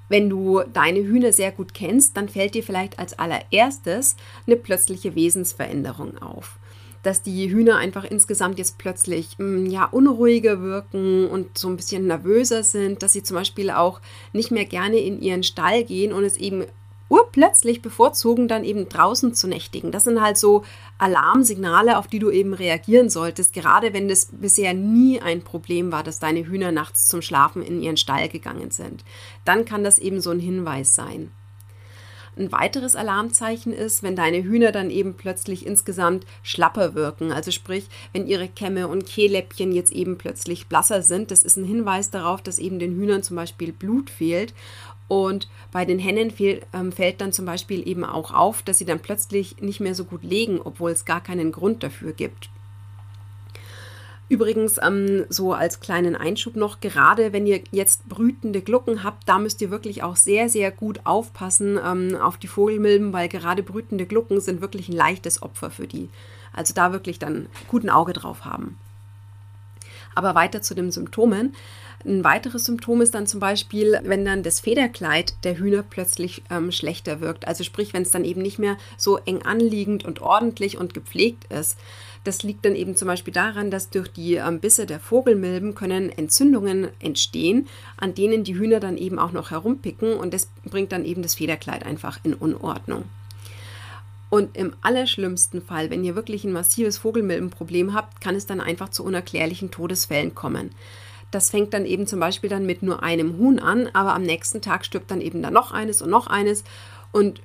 Wenn 0.08 0.30
du 0.30 0.62
deine 0.72 1.00
Hühner 1.00 1.32
sehr 1.32 1.52
gut 1.52 1.74
kennst, 1.74 2.16
dann 2.16 2.28
fällt 2.28 2.54
dir 2.54 2.62
vielleicht 2.62 2.98
als 2.98 3.18
allererstes 3.18 4.16
eine 4.46 4.56
plötzliche 4.56 5.14
Wesensveränderung 5.14 6.18
auf. 6.18 6.58
Dass 7.02 7.22
die 7.22 7.50
Hühner 7.50 7.76
einfach 7.76 8.04
insgesamt 8.04 8.58
jetzt 8.58 8.78
plötzlich 8.78 9.36
hm, 9.38 9.66
ja, 9.66 9.84
unruhiger 9.84 10.60
wirken 10.62 11.28
und 11.28 11.56
so 11.56 11.68
ein 11.68 11.76
bisschen 11.76 12.06
nervöser 12.06 12.62
sind, 12.62 13.02
dass 13.02 13.12
sie 13.12 13.22
zum 13.22 13.36
Beispiel 13.36 13.70
auch 13.70 14.00
nicht 14.32 14.50
mehr 14.50 14.64
gerne 14.64 14.98
in 14.98 15.20
ihren 15.20 15.42
Stall 15.42 15.84
gehen 15.84 16.12
und 16.12 16.24
es 16.24 16.36
eben 16.36 16.64
urplötzlich 17.08 17.82
bevorzugen, 17.82 18.48
dann 18.48 18.64
eben 18.64 18.88
draußen 18.88 19.34
zu 19.34 19.48
nächtigen. 19.48 19.92
Das 19.92 20.04
sind 20.04 20.20
halt 20.20 20.36
so 20.36 20.64
Alarmsignale, 20.98 21.98
auf 21.98 22.06
die 22.06 22.18
du 22.18 22.30
eben 22.30 22.54
reagieren 22.54 23.08
solltest, 23.08 23.52
gerade 23.52 23.92
wenn 23.92 24.08
das 24.08 24.28
bisher 24.30 24.74
nie 24.74 25.20
ein 25.20 25.42
Problem 25.42 25.90
war, 25.90 26.02
dass 26.02 26.18
deine 26.18 26.46
Hühner 26.46 26.72
nachts 26.72 27.08
zum 27.08 27.22
Schlafen 27.22 27.62
in 27.62 27.80
ihren 27.80 27.96
Stall 27.96 28.28
gegangen 28.28 28.70
sind. 28.70 29.04
Dann 29.44 29.64
kann 29.64 29.84
das 29.84 29.98
eben 29.98 30.20
so 30.20 30.30
ein 30.30 30.40
Hinweis 30.40 30.94
sein. 30.94 31.30
Ein 32.38 32.52
weiteres 32.52 32.94
Alarmzeichen 32.94 33.72
ist, 33.72 34.04
wenn 34.04 34.14
deine 34.14 34.44
Hühner 34.44 34.70
dann 34.70 34.90
eben 34.90 35.14
plötzlich 35.14 35.66
insgesamt 35.66 36.24
schlapper 36.44 36.94
wirken. 36.94 37.32
Also 37.32 37.50
sprich, 37.50 37.88
wenn 38.12 38.28
ihre 38.28 38.46
Kämme 38.46 38.86
und 38.86 39.06
Kehläppchen 39.06 39.72
jetzt 39.72 39.90
eben 39.90 40.18
plötzlich 40.18 40.68
blasser 40.68 41.02
sind. 41.02 41.32
Das 41.32 41.42
ist 41.42 41.56
ein 41.56 41.64
Hinweis 41.64 42.10
darauf, 42.10 42.40
dass 42.40 42.60
eben 42.60 42.78
den 42.78 42.94
Hühnern 42.94 43.24
zum 43.24 43.34
Beispiel 43.36 43.72
Blut 43.72 44.08
fehlt. 44.08 44.54
Und 45.08 45.48
bei 45.72 45.84
den 45.84 45.98
Hennen 45.98 46.30
fehl, 46.30 46.60
ähm, 46.72 46.92
fällt 46.92 47.20
dann 47.20 47.32
zum 47.32 47.44
Beispiel 47.44 47.86
eben 47.88 48.04
auch 48.04 48.32
auf, 48.32 48.62
dass 48.62 48.78
sie 48.78 48.84
dann 48.84 49.00
plötzlich 49.00 49.60
nicht 49.60 49.80
mehr 49.80 49.94
so 49.96 50.04
gut 50.04 50.22
legen, 50.22 50.60
obwohl 50.62 50.92
es 50.92 51.04
gar 51.04 51.22
keinen 51.22 51.50
Grund 51.50 51.82
dafür 51.82 52.12
gibt. 52.12 52.50
Übrigens, 54.28 54.78
ähm, 54.82 55.24
so 55.30 55.54
als 55.54 55.80
kleinen 55.80 56.14
Einschub 56.14 56.54
noch, 56.54 56.80
gerade 56.80 57.32
wenn 57.32 57.46
ihr 57.46 57.62
jetzt 57.70 58.08
brütende 58.08 58.60
Glucken 58.60 59.02
habt, 59.02 59.26
da 59.26 59.38
müsst 59.38 59.62
ihr 59.62 59.70
wirklich 59.70 60.02
auch 60.02 60.16
sehr, 60.16 60.50
sehr 60.50 60.70
gut 60.70 61.00
aufpassen 61.04 61.78
ähm, 61.82 62.14
auf 62.20 62.36
die 62.36 62.46
Vogelmilben, 62.46 63.12
weil 63.14 63.28
gerade 63.28 63.62
brütende 63.62 64.04
Glucken 64.04 64.40
sind 64.40 64.60
wirklich 64.60 64.88
ein 64.88 64.96
leichtes 64.96 65.42
Opfer 65.42 65.70
für 65.70 65.86
die. 65.86 66.10
Also 66.52 66.74
da 66.74 66.92
wirklich 66.92 67.18
dann 67.18 67.46
guten 67.68 67.88
Auge 67.88 68.12
drauf 68.12 68.44
haben. 68.44 68.76
Aber 70.14 70.34
weiter 70.34 70.60
zu 70.60 70.74
den 70.74 70.90
Symptomen. 70.90 71.54
Ein 72.04 72.22
weiteres 72.22 72.64
Symptom 72.64 73.00
ist 73.00 73.14
dann 73.14 73.26
zum 73.26 73.40
Beispiel, 73.40 73.98
wenn 74.04 74.24
dann 74.24 74.42
das 74.42 74.60
Federkleid 74.60 75.34
der 75.42 75.58
Hühner 75.58 75.82
plötzlich 75.82 76.42
ähm, 76.50 76.70
schlechter 76.70 77.20
wirkt. 77.20 77.48
Also 77.48 77.64
sprich, 77.64 77.92
wenn 77.92 78.02
es 78.02 78.10
dann 78.10 78.24
eben 78.24 78.42
nicht 78.42 78.58
mehr 78.58 78.76
so 78.96 79.18
eng 79.18 79.42
anliegend 79.42 80.04
und 80.04 80.20
ordentlich 80.20 80.76
und 80.78 80.94
gepflegt 80.94 81.50
ist. 81.52 81.78
Das 82.24 82.42
liegt 82.42 82.64
dann 82.64 82.74
eben 82.74 82.96
zum 82.96 83.08
Beispiel 83.08 83.32
daran, 83.32 83.70
dass 83.70 83.90
durch 83.90 84.08
die 84.08 84.34
ähm, 84.34 84.60
Bisse 84.60 84.86
der 84.86 85.00
Vogelmilben 85.00 85.74
können 85.74 86.10
Entzündungen 86.10 86.88
entstehen, 87.00 87.68
an 87.96 88.14
denen 88.14 88.44
die 88.44 88.56
Hühner 88.56 88.80
dann 88.80 88.96
eben 88.96 89.18
auch 89.18 89.32
noch 89.32 89.50
herumpicken 89.50 90.14
und 90.14 90.34
das 90.34 90.48
bringt 90.64 90.92
dann 90.92 91.04
eben 91.04 91.22
das 91.22 91.34
Federkleid 91.34 91.84
einfach 91.84 92.18
in 92.24 92.34
Unordnung. 92.34 93.04
Und 94.30 94.56
im 94.56 94.74
allerschlimmsten 94.82 95.62
Fall, 95.62 95.90
wenn 95.90 96.04
ihr 96.04 96.14
wirklich 96.14 96.44
ein 96.44 96.52
massives 96.52 96.98
Vogelmilbenproblem 96.98 97.94
habt, 97.94 98.20
kann 98.20 98.34
es 98.34 98.44
dann 98.44 98.60
einfach 98.60 98.90
zu 98.90 99.04
unerklärlichen 99.04 99.70
Todesfällen 99.70 100.34
kommen. 100.34 100.70
Das 101.30 101.50
fängt 101.50 101.74
dann 101.74 101.86
eben 101.86 102.06
zum 102.06 102.20
Beispiel 102.20 102.50
dann 102.50 102.66
mit 102.66 102.82
nur 102.82 103.02
einem 103.02 103.38
Huhn 103.38 103.58
an, 103.58 103.88
aber 103.92 104.14
am 104.14 104.22
nächsten 104.22 104.60
Tag 104.62 104.84
stirbt 104.84 105.10
dann 105.10 105.20
eben 105.20 105.42
dann 105.42 105.54
noch 105.54 105.72
eines 105.72 106.02
und 106.02 106.10
noch 106.10 106.26
eines. 106.26 106.64
Und 107.12 107.40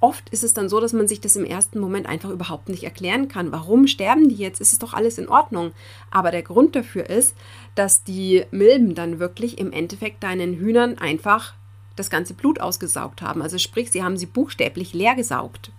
oft 0.00 0.28
ist 0.30 0.44
es 0.44 0.54
dann 0.54 0.68
so, 0.68 0.80
dass 0.80 0.92
man 0.92 1.08
sich 1.08 1.20
das 1.20 1.36
im 1.36 1.44
ersten 1.44 1.78
Moment 1.80 2.06
einfach 2.06 2.30
überhaupt 2.30 2.68
nicht 2.68 2.84
erklären 2.84 3.28
kann. 3.28 3.52
Warum 3.52 3.86
sterben 3.86 4.28
die 4.28 4.36
jetzt? 4.36 4.60
Ist 4.60 4.72
es 4.72 4.78
doch 4.78 4.94
alles 4.94 5.18
in 5.18 5.28
Ordnung. 5.28 5.72
Aber 6.10 6.30
der 6.30 6.42
Grund 6.42 6.76
dafür 6.76 7.08
ist, 7.08 7.34
dass 7.74 8.04
die 8.04 8.44
Milben 8.50 8.94
dann 8.94 9.18
wirklich 9.18 9.58
im 9.58 9.72
Endeffekt 9.72 10.22
deinen 10.22 10.54
Hühnern 10.54 10.98
einfach 10.98 11.54
das 11.96 12.10
ganze 12.10 12.34
Blut 12.34 12.60
ausgesaugt 12.60 13.22
haben. 13.22 13.42
Also 13.42 13.58
sprich, 13.58 13.90
sie 13.90 14.02
haben 14.02 14.16
sie 14.16 14.26
buchstäblich 14.26 14.92
leer 14.92 15.14
gesaugt. 15.14 15.72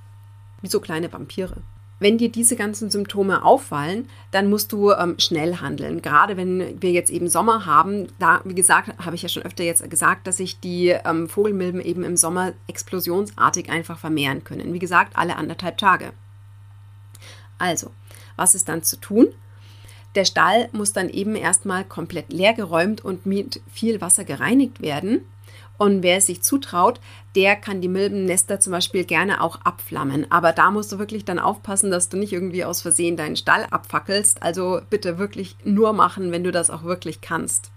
Wie 0.62 0.68
so 0.68 0.80
kleine 0.80 1.12
Vampire. 1.14 1.58
Wenn 2.00 2.20
dir 2.20 2.30
diese 2.30 2.56
ganzen 2.56 2.92
Symptome 2.92 3.44
auffallen, 3.44 4.08
dann 4.32 4.50
musst 4.50 4.72
du 4.72 4.92
ähm, 4.92 5.16
schnell 5.18 5.58
handeln. 5.58 6.02
Gerade 6.02 6.38
wenn 6.38 6.80
wir 6.82 6.92
jetzt 6.92 7.10
eben 7.10 7.28
Sommer 7.28 7.66
haben, 7.66 8.08
da, 8.20 8.42
wie 8.44 8.54
gesagt, 8.54 8.94
habe 9.04 9.16
ich 9.16 9.24
ja 9.24 9.30
schon 9.30 9.44
öfter 9.44 9.64
jetzt 9.64 9.90
gesagt, 9.90 10.28
dass 10.28 10.38
sich 10.38 10.60
die 10.60 10.90
ähm, 10.90 11.28
Vogelmilben 11.28 11.82
eben 11.82 12.04
im 12.04 12.16
Sommer 12.16 12.54
explosionsartig 12.68 13.70
einfach 13.72 13.98
vermehren 13.98 14.44
können. 14.44 14.74
Wie 14.74 14.80
gesagt, 14.80 15.18
alle 15.18 15.38
anderthalb 15.38 15.78
Tage. 15.80 16.14
Also, 17.58 17.90
was 18.36 18.54
ist 18.54 18.70
dann 18.70 18.84
zu 18.84 18.98
tun? 18.98 19.30
Der 20.14 20.26
Stall 20.26 20.70
muss 20.72 20.94
dann 20.94 21.10
eben 21.10 21.36
erstmal 21.36 21.84
komplett 21.84 22.32
leergeräumt 22.32 23.04
und 23.04 23.26
mit 23.26 23.62
viel 23.72 24.02
Wasser 24.02 24.24
gereinigt 24.24 24.82
werden. 24.82 25.22
Und 25.78 26.02
wer 26.02 26.18
es 26.18 26.26
sich 26.26 26.42
zutraut, 26.42 27.00
der 27.36 27.56
kann 27.56 27.82
die 27.82 27.88
Milbennester 27.88 28.60
zum 28.60 28.72
Beispiel 28.72 29.06
gerne 29.06 29.42
auch 29.42 29.62
abflammen. 29.62 30.32
Aber 30.32 30.52
da 30.52 30.72
musst 30.72 30.92
du 30.92 31.00
wirklich 31.00 31.24
dann 31.24 31.40
aufpassen, 31.40 31.92
dass 31.92 32.10
du 32.10 32.18
nicht 32.18 32.34
irgendwie 32.34 32.66
aus 32.66 32.82
Versehen 32.82 33.16
deinen 33.16 33.36
Stall 33.36 33.66
abfackelst. 33.70 34.42
Also 34.42 34.82
bitte 34.90 35.20
wirklich 35.20 35.56
nur 35.64 35.94
machen, 35.94 36.32
wenn 36.32 36.44
du 36.44 36.52
das 36.52 36.70
auch 36.70 36.84
wirklich 36.84 37.22
kannst. 37.22 37.72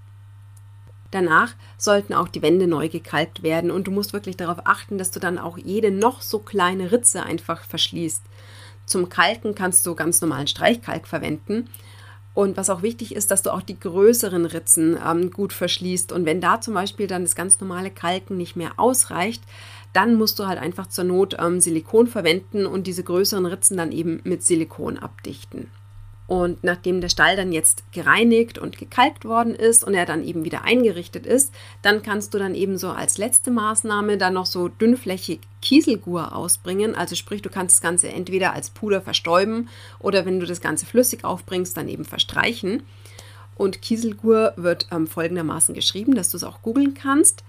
Danach 1.10 1.54
sollten 1.76 2.14
auch 2.14 2.28
die 2.28 2.42
Wände 2.42 2.66
neu 2.66 2.88
gekalkt 2.88 3.42
werden 3.42 3.70
und 3.70 3.86
du 3.86 3.90
musst 3.90 4.12
wirklich 4.12 4.36
darauf 4.36 4.58
achten, 4.64 4.96
dass 4.96 5.10
du 5.10 5.18
dann 5.18 5.38
auch 5.38 5.58
jede 5.58 5.90
noch 5.90 6.22
so 6.22 6.38
kleine 6.38 6.92
Ritze 6.92 7.24
einfach 7.24 7.64
verschließt. 7.64 8.22
Zum 8.86 9.08
Kalken 9.08 9.54
kannst 9.54 9.84
du 9.86 9.94
ganz 9.94 10.20
normalen 10.20 10.46
Streichkalk 10.46 11.06
verwenden 11.06 11.68
und 12.32 12.56
was 12.56 12.70
auch 12.70 12.82
wichtig 12.82 13.14
ist, 13.14 13.30
dass 13.30 13.42
du 13.42 13.52
auch 13.52 13.62
die 13.62 13.78
größeren 13.78 14.46
Ritzen 14.46 14.96
ähm, 15.04 15.30
gut 15.30 15.52
verschließt. 15.52 16.12
Und 16.12 16.26
wenn 16.26 16.40
da 16.40 16.60
zum 16.60 16.74
Beispiel 16.74 17.06
dann 17.06 17.22
das 17.22 17.34
ganz 17.34 17.60
normale 17.60 17.90
Kalken 17.90 18.36
nicht 18.36 18.56
mehr 18.56 18.72
ausreicht, 18.76 19.42
dann 19.92 20.14
musst 20.14 20.38
du 20.38 20.46
halt 20.46 20.58
einfach 20.58 20.86
zur 20.86 21.04
Not 21.04 21.36
ähm, 21.40 21.60
Silikon 21.60 22.06
verwenden 22.06 22.66
und 22.66 22.86
diese 22.86 23.02
größeren 23.02 23.46
Ritzen 23.46 23.76
dann 23.76 23.90
eben 23.90 24.20
mit 24.22 24.44
Silikon 24.44 24.98
abdichten. 24.98 25.68
Und 26.30 26.62
nachdem 26.62 27.00
der 27.00 27.08
Stall 27.08 27.34
dann 27.34 27.50
jetzt 27.50 27.82
gereinigt 27.90 28.56
und 28.56 28.78
gekalkt 28.78 29.24
worden 29.24 29.52
ist 29.52 29.82
und 29.82 29.94
er 29.94 30.06
dann 30.06 30.22
eben 30.22 30.44
wieder 30.44 30.62
eingerichtet 30.62 31.26
ist, 31.26 31.52
dann 31.82 32.02
kannst 32.02 32.32
du 32.32 32.38
dann 32.38 32.54
eben 32.54 32.78
so 32.78 32.90
als 32.90 33.18
letzte 33.18 33.50
Maßnahme 33.50 34.16
dann 34.16 34.34
noch 34.34 34.46
so 34.46 34.68
dünnflächig 34.68 35.40
Kieselgur 35.60 36.36
ausbringen. 36.36 36.94
Also 36.94 37.16
sprich, 37.16 37.42
du 37.42 37.50
kannst 37.50 37.78
das 37.78 37.82
Ganze 37.82 38.10
entweder 38.10 38.52
als 38.52 38.70
Puder 38.70 39.00
verstäuben 39.02 39.68
oder 39.98 40.24
wenn 40.24 40.38
du 40.38 40.46
das 40.46 40.60
Ganze 40.60 40.86
flüssig 40.86 41.24
aufbringst, 41.24 41.76
dann 41.76 41.88
eben 41.88 42.04
verstreichen. 42.04 42.84
Und 43.56 43.82
Kieselgur 43.82 44.52
wird 44.54 44.86
ähm, 44.92 45.08
folgendermaßen 45.08 45.74
geschrieben, 45.74 46.14
dass 46.14 46.30
du 46.30 46.36
es 46.36 46.44
auch 46.44 46.62
googeln 46.62 46.94
kannst. 46.94 47.42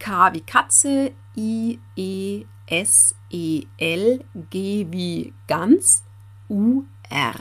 K 0.00 0.34
wie 0.34 0.42
Katze, 0.42 1.12
I, 1.34 1.78
E, 1.96 2.44
S, 2.66 3.14
E, 3.30 3.62
L, 3.78 4.22
G 4.50 4.86
wie 4.90 5.32
Ganz, 5.46 6.04
U, 6.50 6.82
R. 7.08 7.32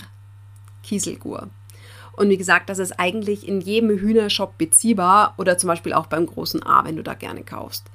Kieselgur. 0.88 1.50
Und 2.14 2.30
wie 2.30 2.38
gesagt, 2.38 2.70
das 2.70 2.80
ist 2.80 3.00
eigentlich 3.00 3.48
in 3.48 3.62
jedem 3.62 3.90
Hühnershop 3.90 4.58
beziehbar 4.58 5.36
oder 5.38 5.58
zum 5.58 5.68
Beispiel 5.68 5.94
auch 5.94 6.08
beim 6.08 6.26
großen 6.26 6.64
A, 6.64 6.84
wenn 6.84 6.96
du 6.96 7.04
da 7.04 7.14
gerne 7.14 7.44
kaufst. 7.44 7.86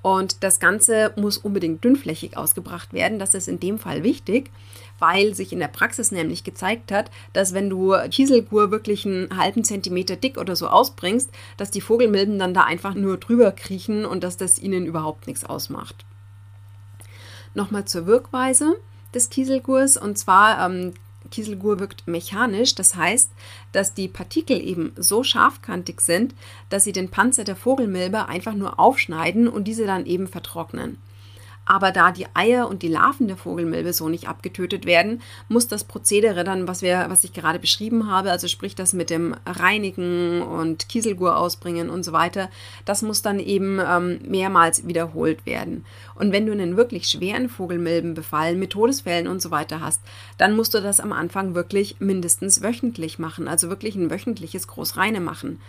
Und 0.00 0.42
das 0.42 0.58
Ganze 0.58 1.12
muss 1.16 1.38
unbedingt 1.38 1.84
dünnflächig 1.84 2.36
ausgebracht 2.36 2.92
werden. 2.92 3.20
Das 3.20 3.34
ist 3.34 3.46
in 3.46 3.60
dem 3.60 3.78
Fall 3.78 4.02
wichtig, 4.02 4.50
weil 4.98 5.34
sich 5.34 5.52
in 5.52 5.60
der 5.60 5.68
Praxis 5.68 6.10
nämlich 6.10 6.42
gezeigt 6.42 6.90
hat, 6.90 7.10
dass 7.32 7.54
wenn 7.54 7.70
du 7.70 7.94
Kieselgur 8.10 8.72
wirklich 8.72 9.06
einen 9.06 9.36
halben 9.36 9.62
Zentimeter 9.62 10.16
dick 10.16 10.38
oder 10.38 10.56
so 10.56 10.66
ausbringst, 10.68 11.30
dass 11.56 11.70
die 11.70 11.80
Vogelmilben 11.80 12.38
dann 12.38 12.54
da 12.54 12.64
einfach 12.64 12.94
nur 12.94 13.16
drüber 13.16 13.52
kriechen 13.52 14.04
und 14.04 14.24
dass 14.24 14.36
das 14.36 14.58
ihnen 14.58 14.86
überhaupt 14.86 15.28
nichts 15.28 15.44
ausmacht. 15.44 16.04
Nochmal 17.54 17.84
zur 17.84 18.06
Wirkweise 18.06 18.76
des 19.14 19.30
Kieselgurs. 19.30 19.96
Und 19.96 20.18
zwar 20.18 20.68
ähm, 20.68 20.94
Kieselgur 21.32 21.80
wirkt 21.80 22.06
mechanisch, 22.06 22.76
das 22.76 22.94
heißt, 22.94 23.32
dass 23.72 23.94
die 23.94 24.06
Partikel 24.06 24.60
eben 24.60 24.92
so 24.96 25.24
scharfkantig 25.24 26.00
sind, 26.00 26.34
dass 26.68 26.84
sie 26.84 26.92
den 26.92 27.08
Panzer 27.08 27.42
der 27.42 27.56
Vogelmilbe 27.56 28.28
einfach 28.28 28.54
nur 28.54 28.78
aufschneiden 28.78 29.48
und 29.48 29.64
diese 29.64 29.86
dann 29.86 30.06
eben 30.06 30.28
vertrocknen. 30.28 30.98
Aber 31.64 31.92
da 31.92 32.10
die 32.10 32.26
Eier 32.34 32.68
und 32.68 32.82
die 32.82 32.88
Larven 32.88 33.28
der 33.28 33.36
Vogelmilbe 33.36 33.92
so 33.92 34.08
nicht 34.08 34.28
abgetötet 34.28 34.84
werden, 34.84 35.22
muss 35.48 35.68
das 35.68 35.84
Prozedere 35.84 36.42
dann, 36.42 36.66
was, 36.66 36.82
wir, 36.82 37.06
was 37.08 37.22
ich 37.22 37.32
gerade 37.32 37.60
beschrieben 37.60 38.10
habe, 38.10 38.32
also 38.32 38.48
sprich 38.48 38.74
das 38.74 38.92
mit 38.92 39.10
dem 39.10 39.36
Reinigen 39.46 40.42
und 40.42 40.88
Kieselgur 40.88 41.36
ausbringen 41.36 41.88
und 41.88 42.02
so 42.02 42.12
weiter, 42.12 42.50
das 42.84 43.02
muss 43.02 43.22
dann 43.22 43.38
eben 43.38 43.78
ähm, 43.78 44.18
mehrmals 44.26 44.86
wiederholt 44.88 45.46
werden. 45.46 45.84
Und 46.16 46.32
wenn 46.32 46.46
du 46.46 46.52
einen 46.52 46.76
wirklich 46.76 47.06
schweren 47.06 47.48
Vogelmilbenbefall 47.48 48.56
mit 48.56 48.70
Todesfällen 48.70 49.28
und 49.28 49.40
so 49.40 49.50
weiter 49.50 49.80
hast, 49.80 50.00
dann 50.38 50.56
musst 50.56 50.74
du 50.74 50.80
das 50.80 50.98
am 50.98 51.12
Anfang 51.12 51.54
wirklich 51.54 51.96
mindestens 52.00 52.62
wöchentlich 52.62 53.18
machen, 53.18 53.46
also 53.46 53.68
wirklich 53.68 53.94
ein 53.94 54.10
wöchentliches 54.10 54.66
Großreine 54.66 55.20
machen. 55.20 55.60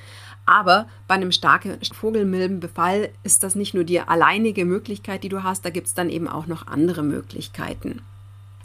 Aber 0.45 0.87
bei 1.07 1.15
einem 1.15 1.31
starken 1.31 1.77
Vogelmilbenbefall 1.81 3.09
ist 3.23 3.43
das 3.43 3.55
nicht 3.55 3.73
nur 3.73 3.83
die 3.83 4.01
alleinige 4.01 4.65
Möglichkeit, 4.65 5.23
die 5.23 5.29
du 5.29 5.43
hast, 5.43 5.63
da 5.63 5.69
gibt 5.69 5.87
es 5.87 5.93
dann 5.93 6.09
eben 6.09 6.27
auch 6.27 6.47
noch 6.47 6.67
andere 6.67 7.03
Möglichkeiten. 7.03 8.01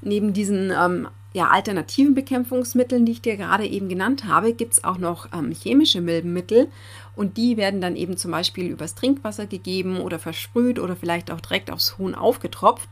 Neben 0.01 0.33
diesen 0.33 0.71
ähm, 0.71 1.09
ja, 1.33 1.49
alternativen 1.49 2.15
Bekämpfungsmitteln, 2.15 3.05
die 3.05 3.13
ich 3.13 3.23
dir 3.23 3.37
gerade 3.37 3.67
eben 3.67 3.89
genannt 3.89 4.25
habe, 4.25 4.53
gibt 4.53 4.75
es 4.75 4.85
auch 4.85 4.99
noch 4.99 5.29
ähm, 5.33 5.53
chemische 5.53 6.01
Milbenmittel 6.01 6.69
und 7.15 7.37
die 7.37 7.57
werden 7.57 7.81
dann 7.81 7.97
eben 7.97 8.17
zum 8.17 8.31
Beispiel 8.31 8.67
übers 8.67 8.95
Trinkwasser 8.95 9.47
gegeben 9.47 10.01
oder 10.01 10.19
versprüht 10.19 10.79
oder 10.79 10.97
vielleicht 10.97 11.31
auch 11.31 11.41
direkt 11.41 11.71
aufs 11.71 11.99
Huhn 11.99 12.15
aufgetropft. 12.15 12.89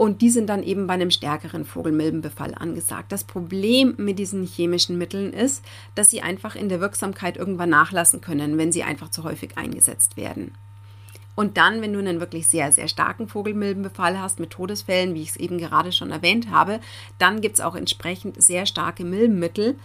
Und 0.00 0.22
die 0.22 0.30
sind 0.30 0.46
dann 0.46 0.62
eben 0.62 0.86
bei 0.86 0.94
einem 0.94 1.10
stärkeren 1.10 1.66
Vogelmilbenbefall 1.66 2.54
angesagt. 2.54 3.12
Das 3.12 3.22
Problem 3.22 3.92
mit 3.98 4.18
diesen 4.18 4.44
chemischen 4.44 4.96
Mitteln 4.96 5.30
ist, 5.30 5.62
dass 5.94 6.08
sie 6.08 6.22
einfach 6.22 6.54
in 6.54 6.70
der 6.70 6.80
Wirksamkeit 6.80 7.36
irgendwann 7.36 7.68
nachlassen 7.68 8.22
können, 8.22 8.56
wenn 8.56 8.72
sie 8.72 8.82
einfach 8.82 9.10
zu 9.10 9.24
häufig 9.24 9.58
eingesetzt 9.58 10.16
werden. 10.16 10.52
Und 11.34 11.58
dann, 11.58 11.82
wenn 11.82 11.92
du 11.92 11.98
einen 11.98 12.18
wirklich 12.18 12.48
sehr, 12.48 12.72
sehr 12.72 12.88
starken 12.88 13.28
Vogelmilbenbefall 13.28 14.18
hast 14.18 14.40
mit 14.40 14.48
Todesfällen, 14.48 15.12
wie 15.14 15.20
ich 15.20 15.30
es 15.30 15.36
eben 15.36 15.58
gerade 15.58 15.92
schon 15.92 16.10
erwähnt 16.10 16.50
habe, 16.50 16.80
dann 17.18 17.42
gibt 17.42 17.56
es 17.56 17.60
auch 17.60 17.74
entsprechend 17.74 18.42
sehr 18.42 18.64
starke 18.64 19.04
Milbenmittel, 19.04 19.78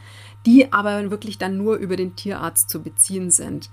die 0.46 0.72
aber 0.72 1.12
wirklich 1.12 1.40
dann 1.40 1.58
nur 1.58 1.76
über 1.76 1.98
den 1.98 2.16
Tierarzt 2.16 2.70
zu 2.70 2.82
beziehen 2.82 3.32
sind. 3.32 3.70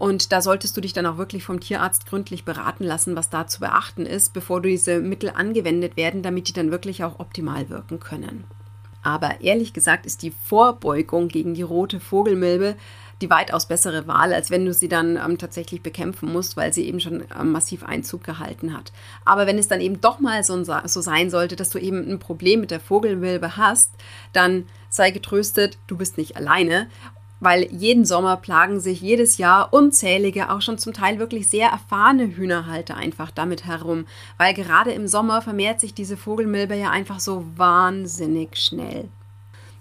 Und 0.00 0.32
da 0.32 0.40
solltest 0.40 0.74
du 0.74 0.80
dich 0.80 0.94
dann 0.94 1.04
auch 1.04 1.18
wirklich 1.18 1.44
vom 1.44 1.60
Tierarzt 1.60 2.06
gründlich 2.06 2.46
beraten 2.46 2.84
lassen, 2.84 3.16
was 3.16 3.28
da 3.28 3.46
zu 3.46 3.60
beachten 3.60 4.06
ist, 4.06 4.32
bevor 4.32 4.62
diese 4.62 4.98
Mittel 4.98 5.28
angewendet 5.28 5.98
werden, 5.98 6.22
damit 6.22 6.48
die 6.48 6.54
dann 6.54 6.70
wirklich 6.70 7.04
auch 7.04 7.20
optimal 7.20 7.68
wirken 7.68 8.00
können. 8.00 8.44
Aber 9.02 9.42
ehrlich 9.42 9.74
gesagt 9.74 10.06
ist 10.06 10.22
die 10.22 10.30
Vorbeugung 10.30 11.28
gegen 11.28 11.52
die 11.52 11.60
rote 11.60 12.00
Vogelmilbe 12.00 12.76
die 13.20 13.28
weitaus 13.28 13.66
bessere 13.66 14.06
Wahl, 14.06 14.32
als 14.32 14.50
wenn 14.50 14.64
du 14.64 14.72
sie 14.72 14.88
dann 14.88 15.16
ähm, 15.16 15.36
tatsächlich 15.36 15.82
bekämpfen 15.82 16.32
musst, 16.32 16.56
weil 16.56 16.72
sie 16.72 16.86
eben 16.86 17.00
schon 17.00 17.24
ähm, 17.38 17.52
massiv 17.52 17.84
Einzug 17.84 18.24
gehalten 18.24 18.74
hat. 18.74 18.92
Aber 19.26 19.46
wenn 19.46 19.58
es 19.58 19.68
dann 19.68 19.82
eben 19.82 20.00
doch 20.00 20.20
mal 20.20 20.42
so, 20.42 20.64
so 20.64 21.00
sein 21.02 21.28
sollte, 21.28 21.56
dass 21.56 21.68
du 21.68 21.78
eben 21.78 22.10
ein 22.10 22.18
Problem 22.18 22.60
mit 22.60 22.70
der 22.70 22.80
Vogelmilbe 22.80 23.58
hast, 23.58 23.92
dann 24.32 24.64
sei 24.88 25.10
getröstet, 25.10 25.76
du 25.86 25.98
bist 25.98 26.16
nicht 26.16 26.38
alleine 26.38 26.88
weil 27.40 27.66
jeden 27.72 28.04
Sommer 28.04 28.36
plagen 28.36 28.80
sich 28.80 29.00
jedes 29.00 29.38
Jahr 29.38 29.72
unzählige, 29.72 30.50
auch 30.50 30.62
schon 30.62 30.78
zum 30.78 30.92
Teil 30.92 31.18
wirklich 31.18 31.48
sehr 31.48 31.68
erfahrene 31.70 32.36
Hühnerhalter 32.36 32.96
einfach 32.96 33.30
damit 33.30 33.64
herum, 33.64 34.06
weil 34.38 34.54
gerade 34.54 34.92
im 34.92 35.08
Sommer 35.08 35.42
vermehrt 35.42 35.80
sich 35.80 35.94
diese 35.94 36.16
Vogelmilbe 36.16 36.76
ja 36.76 36.90
einfach 36.90 37.20
so 37.20 37.44
wahnsinnig 37.56 38.56
schnell. 38.56 39.08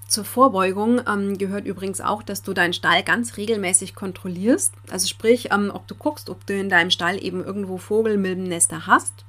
Zur 0.08 0.25
Vorbeugung 0.25 1.01
ähm, 1.08 1.38
gehört 1.38 1.66
übrigens 1.66 2.01
auch, 2.01 2.24
dass 2.24 2.42
du 2.42 2.54
deinen 2.54 2.74
Stall 2.74 3.04
ganz 3.04 3.38
regelmäßig 3.38 3.94
kontrollierst. 3.94 4.74
Also 4.89 5.08
sprich, 5.08 5.50
ähm, 5.51 5.70
ob 5.72 5.88
du 5.88 5.94
guckst, 5.94 6.32
ob 6.32 6.48
du 6.48 6.60
in 6.60 6.68
deinem 6.68 6.89
Stall 6.89 7.24
eben 7.24 7.44
irgendwo 7.44 7.78
Vogelmilbennester 7.78 8.88
hast 8.88 9.24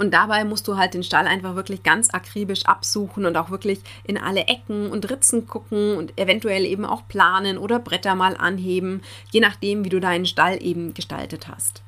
und 0.00 0.14
dabei 0.14 0.44
musst 0.44 0.66
du 0.66 0.78
halt 0.78 0.94
den 0.94 1.02
Stall 1.02 1.26
einfach 1.26 1.56
wirklich 1.56 1.82
ganz 1.82 2.08
akribisch 2.08 2.64
absuchen 2.64 3.26
und 3.26 3.36
auch 3.36 3.50
wirklich 3.50 3.80
in 4.02 4.16
alle 4.16 4.46
Ecken 4.46 4.90
und 4.90 5.10
Ritzen 5.10 5.46
gucken 5.46 5.94
und 5.98 6.18
eventuell 6.18 6.64
eben 6.64 6.86
auch 6.86 7.06
planen 7.06 7.58
oder 7.58 7.78
Bretter 7.78 8.14
mal 8.14 8.34
anheben, 8.34 9.02
je 9.30 9.40
nachdem, 9.40 9.84
wie 9.84 9.90
du 9.90 10.00
deinen 10.00 10.24
Stall 10.24 10.62
eben 10.62 10.94
gestaltet 10.94 11.48
hast. 11.48 11.82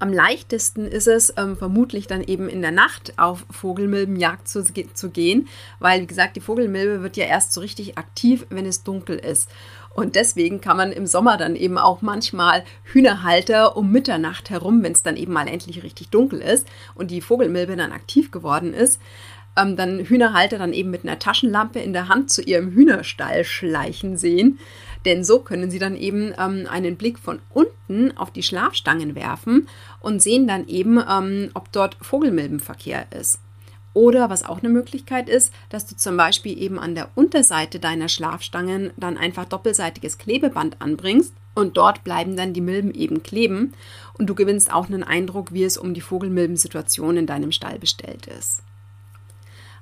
Am 0.00 0.12
leichtesten 0.12 0.86
ist 0.86 1.06
es 1.06 1.32
ähm, 1.38 1.56
vermutlich 1.56 2.06
dann 2.06 2.22
eben 2.22 2.46
in 2.50 2.60
der 2.60 2.72
Nacht 2.72 3.14
auf 3.16 3.46
Vogelmilbenjagd 3.50 4.46
zu, 4.46 4.62
zu 4.92 5.08
gehen, 5.08 5.48
weil 5.78 6.02
wie 6.02 6.06
gesagt, 6.06 6.36
die 6.36 6.42
Vogelmilbe 6.42 7.02
wird 7.02 7.16
ja 7.16 7.24
erst 7.24 7.54
so 7.54 7.62
richtig 7.62 7.96
aktiv, 7.96 8.44
wenn 8.50 8.66
es 8.66 8.82
dunkel 8.82 9.16
ist. 9.16 9.48
Und 9.94 10.16
deswegen 10.16 10.60
kann 10.60 10.76
man 10.76 10.92
im 10.92 11.06
Sommer 11.06 11.36
dann 11.36 11.54
eben 11.56 11.78
auch 11.78 12.02
manchmal 12.02 12.64
Hühnerhalter 12.82 13.76
um 13.76 13.92
Mitternacht 13.92 14.50
herum, 14.50 14.82
wenn 14.82 14.92
es 14.92 15.02
dann 15.02 15.16
eben 15.16 15.32
mal 15.32 15.48
endlich 15.48 15.82
richtig 15.82 16.08
dunkel 16.10 16.40
ist 16.40 16.66
und 16.94 17.10
die 17.10 17.20
Vogelmilbe 17.20 17.76
dann 17.76 17.92
aktiv 17.92 18.30
geworden 18.30 18.74
ist, 18.74 19.00
ähm, 19.56 19.76
dann 19.76 20.00
Hühnerhalter 20.00 20.58
dann 20.58 20.72
eben 20.72 20.90
mit 20.90 21.04
einer 21.04 21.18
Taschenlampe 21.18 21.78
in 21.78 21.92
der 21.92 22.08
Hand 22.08 22.30
zu 22.30 22.42
ihrem 22.42 22.72
Hühnerstall 22.72 23.44
schleichen 23.44 24.16
sehen. 24.16 24.58
Denn 25.04 25.22
so 25.22 25.38
können 25.38 25.70
sie 25.70 25.78
dann 25.78 25.96
eben 25.96 26.32
ähm, 26.38 26.66
einen 26.68 26.96
Blick 26.96 27.18
von 27.18 27.40
unten 27.52 28.16
auf 28.16 28.30
die 28.30 28.42
Schlafstangen 28.42 29.14
werfen 29.14 29.68
und 30.00 30.22
sehen 30.22 30.48
dann 30.48 30.66
eben, 30.66 30.98
ähm, 31.08 31.50
ob 31.54 31.70
dort 31.72 31.96
Vogelmilbenverkehr 32.00 33.06
ist. 33.12 33.38
Oder 33.94 34.28
was 34.28 34.44
auch 34.44 34.58
eine 34.58 34.68
Möglichkeit 34.68 35.28
ist, 35.28 35.52
dass 35.68 35.86
du 35.86 35.96
zum 35.96 36.16
Beispiel 36.16 36.60
eben 36.60 36.78
an 36.80 36.96
der 36.96 37.10
Unterseite 37.14 37.78
deiner 37.78 38.08
Schlafstangen 38.08 38.90
dann 38.96 39.16
einfach 39.16 39.44
doppelseitiges 39.44 40.18
Klebeband 40.18 40.82
anbringst 40.82 41.32
und 41.54 41.76
dort 41.76 42.02
bleiben 42.02 42.36
dann 42.36 42.52
die 42.52 42.60
Milben 42.60 42.92
eben 42.92 43.22
kleben 43.22 43.72
und 44.18 44.26
du 44.26 44.34
gewinnst 44.34 44.72
auch 44.72 44.88
einen 44.88 45.04
Eindruck, 45.04 45.52
wie 45.52 45.62
es 45.62 45.78
um 45.78 45.94
die 45.94 46.00
Vogelmilbensituation 46.00 47.16
in 47.16 47.26
deinem 47.26 47.52
Stall 47.52 47.78
bestellt 47.78 48.26
ist. 48.26 48.62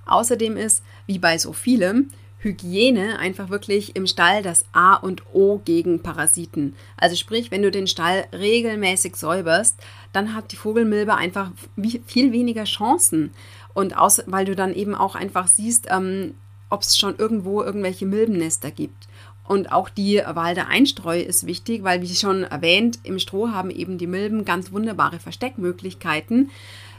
Außerdem 0.04 0.58
ist, 0.58 0.82
wie 1.06 1.18
bei 1.18 1.38
so 1.38 1.54
vielem, 1.54 2.10
Hygiene 2.42 3.20
einfach 3.20 3.50
wirklich 3.50 3.94
im 3.94 4.06
Stall 4.06 4.42
das 4.42 4.64
A 4.72 4.94
und 4.94 5.22
O 5.32 5.60
gegen 5.64 6.02
Parasiten. 6.02 6.74
Also 6.96 7.14
sprich, 7.14 7.52
wenn 7.52 7.62
du 7.62 7.70
den 7.70 7.86
Stall 7.86 8.26
regelmäßig 8.32 9.14
säuberst, 9.14 9.78
dann 10.12 10.34
hat 10.34 10.50
die 10.50 10.56
Vogelmilbe 10.56 11.14
einfach 11.14 11.52
viel 11.76 12.32
weniger 12.32 12.64
Chancen. 12.64 13.30
Und 13.74 13.96
außer, 13.96 14.24
weil 14.26 14.44
du 14.44 14.54
dann 14.54 14.74
eben 14.74 14.94
auch 14.94 15.14
einfach 15.14 15.46
siehst, 15.46 15.88
ähm, 15.90 16.34
ob 16.70 16.82
es 16.82 16.96
schon 16.96 17.16
irgendwo 17.16 17.62
irgendwelche 17.62 18.06
Milbennester 18.06 18.70
gibt. 18.70 19.08
Und 19.46 19.72
auch 19.72 19.88
die 19.88 20.18
Wahl 20.18 20.54
der 20.54 20.68
Einstreu 20.68 21.20
ist 21.20 21.46
wichtig, 21.46 21.82
weil, 21.82 22.00
wie 22.00 22.14
schon 22.14 22.44
erwähnt, 22.44 23.00
im 23.02 23.18
Stroh 23.18 23.48
haben 23.48 23.70
eben 23.70 23.98
die 23.98 24.06
Milben 24.06 24.44
ganz 24.44 24.72
wunderbare 24.72 25.18
Versteckmöglichkeiten 25.18 26.50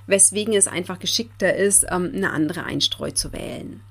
weswegen 0.08 0.54
es 0.54 0.68
einfach 0.68 1.00
geschickter 1.00 1.56
ist, 1.56 1.86
ähm, 1.90 2.12
eine 2.14 2.32
andere 2.32 2.64
Einstreu 2.64 3.12
zu 3.12 3.32
wählen. 3.34 3.82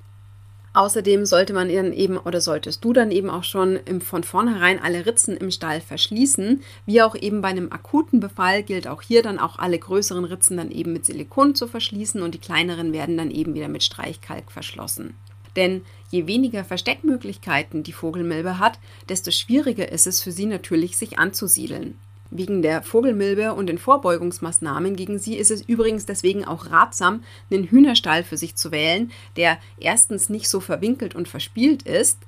Außerdem 0.74 1.26
sollte 1.26 1.52
man 1.52 1.68
dann 1.68 1.92
eben 1.92 2.16
oder 2.16 2.40
solltest 2.40 2.82
du 2.82 2.94
dann 2.94 3.10
eben 3.10 3.28
auch 3.28 3.44
schon 3.44 3.80
von 4.00 4.24
vornherein 4.24 4.80
alle 4.82 5.04
Ritzen 5.04 5.36
im 5.36 5.50
Stall 5.50 5.82
verschließen. 5.82 6.62
Wie 6.86 7.02
auch 7.02 7.14
eben 7.14 7.42
bei 7.42 7.48
einem 7.48 7.70
akuten 7.70 8.20
Befall 8.20 8.62
gilt 8.62 8.88
auch 8.88 9.02
hier 9.02 9.22
dann 9.22 9.38
auch 9.38 9.58
alle 9.58 9.78
größeren 9.78 10.24
Ritzen 10.24 10.56
dann 10.56 10.70
eben 10.70 10.94
mit 10.94 11.04
Silikon 11.04 11.54
zu 11.54 11.66
verschließen 11.66 12.22
und 12.22 12.34
die 12.34 12.38
kleineren 12.38 12.94
werden 12.94 13.18
dann 13.18 13.30
eben 13.30 13.54
wieder 13.54 13.68
mit 13.68 13.82
Streichkalk 13.82 14.50
verschlossen. 14.50 15.14
Denn 15.56 15.82
je 16.10 16.26
weniger 16.26 16.64
Versteckmöglichkeiten 16.64 17.82
die 17.82 17.92
Vogelmilbe 17.92 18.58
hat, 18.58 18.78
desto 19.10 19.30
schwieriger 19.30 19.92
ist 19.92 20.06
es 20.06 20.22
für 20.22 20.32
sie 20.32 20.46
natürlich, 20.46 20.96
sich 20.96 21.18
anzusiedeln. 21.18 21.98
Wegen 22.34 22.62
der 22.62 22.82
Vogelmilbe 22.82 23.52
und 23.52 23.66
den 23.66 23.76
Vorbeugungsmaßnahmen 23.76 24.96
gegen 24.96 25.18
sie 25.18 25.36
ist 25.36 25.50
es 25.50 25.60
übrigens 25.60 26.06
deswegen 26.06 26.46
auch 26.46 26.70
ratsam, 26.70 27.24
einen 27.50 27.64
Hühnerstall 27.64 28.24
für 28.24 28.38
sich 28.38 28.56
zu 28.56 28.72
wählen, 28.72 29.12
der 29.36 29.58
erstens 29.78 30.30
nicht 30.30 30.48
so 30.48 30.60
verwinkelt 30.60 31.14
und 31.14 31.28
verspielt 31.28 31.82
ist, 31.82 32.18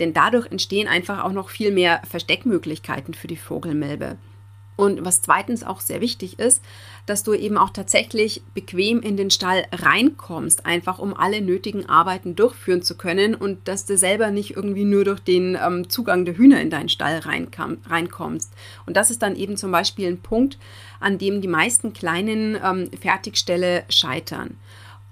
denn 0.00 0.14
dadurch 0.14 0.50
entstehen 0.50 0.88
einfach 0.88 1.22
auch 1.22 1.32
noch 1.32 1.50
viel 1.50 1.72
mehr 1.72 2.00
Versteckmöglichkeiten 2.08 3.12
für 3.12 3.26
die 3.26 3.36
Vogelmilbe. 3.36 4.16
Und 4.76 5.04
was 5.04 5.20
zweitens 5.20 5.62
auch 5.62 5.80
sehr 5.80 6.00
wichtig 6.00 6.38
ist, 6.38 6.62
dass 7.04 7.22
du 7.22 7.34
eben 7.34 7.58
auch 7.58 7.68
tatsächlich 7.68 8.42
bequem 8.54 9.02
in 9.02 9.18
den 9.18 9.30
Stall 9.30 9.66
reinkommst, 9.72 10.64
einfach 10.64 10.98
um 10.98 11.14
alle 11.14 11.42
nötigen 11.42 11.86
Arbeiten 11.86 12.34
durchführen 12.34 12.80
zu 12.80 12.96
können 12.96 13.34
und 13.34 13.68
dass 13.68 13.84
du 13.84 13.98
selber 13.98 14.30
nicht 14.30 14.56
irgendwie 14.56 14.84
nur 14.84 15.04
durch 15.04 15.20
den 15.20 15.58
ähm, 15.62 15.90
Zugang 15.90 16.24
der 16.24 16.38
Hühner 16.38 16.62
in 16.62 16.70
deinen 16.70 16.88
Stall 16.88 17.18
reinkam, 17.18 17.78
reinkommst. 17.86 18.54
Und 18.86 18.96
das 18.96 19.10
ist 19.10 19.20
dann 19.20 19.36
eben 19.36 19.58
zum 19.58 19.70
Beispiel 19.70 20.08
ein 20.08 20.22
Punkt, 20.22 20.58
an 20.98 21.18
dem 21.18 21.42
die 21.42 21.48
meisten 21.48 21.92
kleinen 21.92 22.58
ähm, 22.64 22.90
Fertigställe 22.98 23.84
scheitern. 23.90 24.56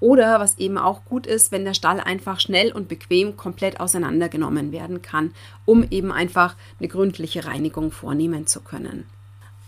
Oder 0.00 0.38
was 0.38 0.58
eben 0.58 0.78
auch 0.78 1.04
gut 1.04 1.26
ist, 1.26 1.50
wenn 1.50 1.64
der 1.64 1.74
Stall 1.74 2.00
einfach 2.00 2.40
schnell 2.40 2.72
und 2.72 2.88
bequem 2.88 3.36
komplett 3.36 3.80
auseinandergenommen 3.80 4.72
werden 4.72 5.02
kann, 5.02 5.32
um 5.64 5.84
eben 5.90 6.12
einfach 6.12 6.56
eine 6.78 6.88
gründliche 6.88 7.44
Reinigung 7.44 7.90
vornehmen 7.90 8.46
zu 8.46 8.60
können. 8.60 9.06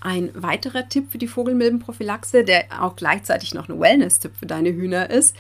Ein 0.01 0.31
weiterer 0.35 0.89
Tipp 0.89 1.11
für 1.11 1.19
die 1.19 1.29
Vogelmilbenprophylaxe, 1.29 2.45
der 2.45 2.65
auch 2.81 2.97
gleichzeitig 2.97 3.55
noch 3.55 3.69
ein 3.69 3.79
Wellness-Tipp 3.79 4.33
für 4.39 4.47
deine 4.47 4.71
Hühner 4.71 5.11
ist. 5.11 5.37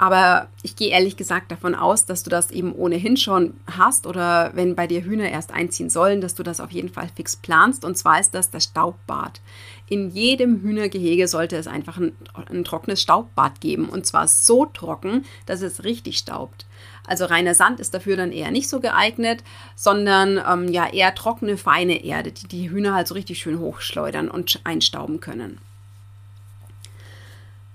Aber 0.00 0.48
ich 0.62 0.76
gehe 0.76 0.88
ehrlich 0.88 1.18
gesagt 1.18 1.52
davon 1.52 1.74
aus, 1.74 2.06
dass 2.06 2.22
du 2.22 2.30
das 2.30 2.50
eben 2.50 2.72
ohnehin 2.72 3.18
schon 3.18 3.52
hast 3.66 4.06
oder 4.06 4.50
wenn 4.54 4.74
bei 4.74 4.86
dir 4.86 5.04
Hühner 5.04 5.28
erst 5.28 5.52
einziehen 5.52 5.90
sollen, 5.90 6.22
dass 6.22 6.34
du 6.34 6.42
das 6.42 6.58
auf 6.58 6.70
jeden 6.70 6.88
Fall 6.88 7.10
fix 7.14 7.36
planst. 7.36 7.84
Und 7.84 7.98
zwar 7.98 8.18
ist 8.18 8.34
das 8.34 8.50
das 8.50 8.64
Staubbad. 8.64 9.42
In 9.90 10.08
jedem 10.08 10.62
Hühnergehege 10.62 11.28
sollte 11.28 11.56
es 11.56 11.66
einfach 11.66 11.98
ein, 11.98 12.12
ein 12.48 12.64
trockenes 12.64 13.02
Staubbad 13.02 13.60
geben. 13.60 13.90
Und 13.90 14.06
zwar 14.06 14.26
so 14.26 14.64
trocken, 14.64 15.26
dass 15.44 15.60
es 15.60 15.84
richtig 15.84 16.16
staubt. 16.16 16.64
Also 17.06 17.24
reiner 17.24 17.54
Sand 17.54 17.80
ist 17.80 17.94
dafür 17.94 18.16
dann 18.16 18.32
eher 18.32 18.50
nicht 18.50 18.68
so 18.68 18.80
geeignet, 18.80 19.42
sondern 19.74 20.40
ähm, 20.48 20.68
ja 20.68 20.88
eher 20.88 21.14
trockene, 21.14 21.56
feine 21.56 22.04
Erde, 22.04 22.32
die 22.32 22.46
die 22.46 22.70
Hühner 22.70 22.94
halt 22.94 23.08
so 23.08 23.14
richtig 23.14 23.38
schön 23.38 23.58
hochschleudern 23.58 24.30
und 24.30 24.60
einstauben 24.64 25.20
können. 25.20 25.58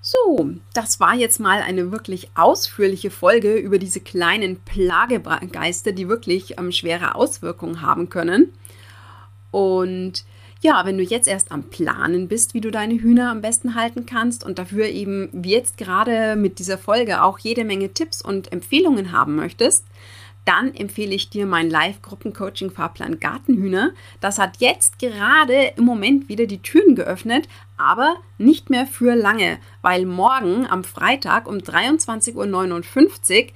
So, 0.01 0.51
das 0.73 0.99
war 0.99 1.15
jetzt 1.15 1.39
mal 1.39 1.63
eine 1.63 1.91
wirklich 1.91 2.29
ausführliche 2.35 3.09
Folge 3.09 3.55
über 3.55 3.79
diese 3.79 3.99
kleinen 3.99 4.59
Plagegeister, 4.61 5.93
die 5.93 6.07
wirklich 6.07 6.59
ähm, 6.59 6.71
schwere 6.71 7.15
Auswirkungen 7.15 7.81
haben 7.81 8.09
können. 8.09 8.53
Und 9.49 10.23
ja, 10.61 10.85
wenn 10.85 10.97
du 10.97 11.03
jetzt 11.03 11.27
erst 11.27 11.51
am 11.51 11.63
Planen 11.63 12.27
bist, 12.27 12.53
wie 12.53 12.61
du 12.61 12.71
deine 12.71 12.95
Hühner 12.95 13.29
am 13.29 13.41
besten 13.41 13.75
halten 13.75 14.05
kannst 14.05 14.43
und 14.43 14.57
dafür 14.57 14.87
eben 14.87 15.29
wie 15.31 15.51
jetzt 15.51 15.77
gerade 15.77 16.35
mit 16.35 16.59
dieser 16.59 16.77
Folge 16.77 17.21
auch 17.21 17.39
jede 17.39 17.63
Menge 17.63 17.93
Tipps 17.93 18.21
und 18.21 18.51
Empfehlungen 18.51 19.11
haben 19.11 19.35
möchtest, 19.35 19.85
dann 20.45 20.73
empfehle 20.75 21.13
ich 21.15 21.29
dir 21.29 21.45
mein 21.47 21.69
Live-Gruppen-Coaching-Fahrplan 21.69 23.19
Gartenhühner. 23.19 23.91
Das 24.21 24.37
hat 24.37 24.57
jetzt 24.59 24.99
gerade 24.99 25.73
im 25.75 25.83
Moment 25.83 26.29
wieder 26.29 26.45
die 26.45 26.61
Türen 26.61 26.95
geöffnet, 26.95 27.47
aber 27.77 28.15
nicht 28.37 28.69
mehr 28.69 28.85
für 28.85 29.15
lange, 29.15 29.57
weil 29.81 30.05
morgen 30.05 30.67
am 30.67 30.83
Freitag 30.83 31.47
um 31.47 31.57
23.59 31.57 32.35
Uhr 32.35 33.51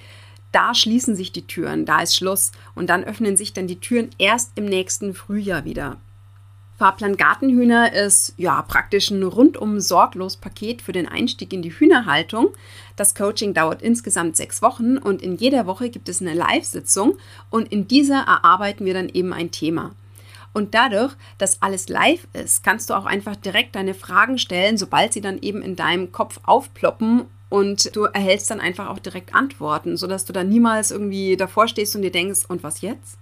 da 0.52 0.74
schließen 0.74 1.16
sich 1.16 1.32
die 1.32 1.46
Türen, 1.46 1.86
da 1.86 2.02
ist 2.02 2.16
Schluss 2.16 2.52
und 2.74 2.90
dann 2.90 3.04
öffnen 3.04 3.38
sich 3.38 3.54
dann 3.54 3.68
die 3.68 3.80
Türen 3.80 4.10
erst 4.18 4.54
im 4.56 4.66
nächsten 4.66 5.14
Frühjahr 5.14 5.64
wieder. 5.64 5.98
Fahrplan 6.80 7.18
Gartenhühner 7.18 7.92
ist 7.92 8.34
ja 8.38 8.62
praktisch 8.62 9.12
ein 9.12 9.22
rundum 9.22 9.82
sorglos 9.82 10.38
Paket 10.38 10.82
für 10.82 10.94
den 10.94 11.10
Einstieg 11.10 11.52
in 11.52 11.62
die 11.62 11.78
Hühnerhaltung. 11.78 12.52
Das 12.96 13.14
Coaching 13.14 13.54
dauert 13.54 13.82
insgesamt 13.82 14.38
sechs 14.38 14.62
Wochen 14.62 14.98
und 14.98 15.22
in 15.22 15.36
jeder 15.36 15.66
Woche 15.66 15.90
gibt 15.90 16.08
es 16.08 16.22
eine 16.22 16.34
Live-Sitzung 16.34 17.18
und 17.50 17.70
in 17.70 17.90
dieser 17.90 18.22
erarbeiten 18.22 18.86
wir 18.86 18.94
dann 18.94 19.10
eben 19.10 19.34
ein 19.34 19.52
Thema. 19.52 19.94
Und 20.54 20.74
dadurch, 20.74 21.14
dass 21.38 21.62
alles 21.62 21.90
live 21.90 22.26
ist, 22.32 22.64
kannst 22.64 22.90
du 22.90 22.94
auch 22.94 23.06
einfach 23.06 23.36
direkt 23.36 23.76
deine 23.76 23.94
Fragen 23.94 24.38
stellen, 24.38 24.78
sobald 24.78 25.12
sie 25.12 25.22
dann 25.22 25.40
eben 25.40 25.62
in 25.62 25.76
deinem 25.76 26.14
Kopf 26.14 26.40
aufploppen 26.44 27.26
und 27.50 27.94
du 27.94 28.04
erhältst 28.04 28.52
dann 28.52 28.62
einfach 28.62 28.88
auch 28.88 29.00
direkt 29.00 29.36
Antworten, 29.36 29.98
sodass 29.98 30.24
du 30.24 30.32
dann 30.32 30.48
niemals 30.48 30.92
irgendwie 30.92 31.36
davor 31.36 31.68
stehst 31.68 31.94
und 31.98 32.04
dir 32.04 32.12
denkst, 32.12 32.46
und 32.48 32.64
was 32.64 32.80
jetzt? 32.80 33.18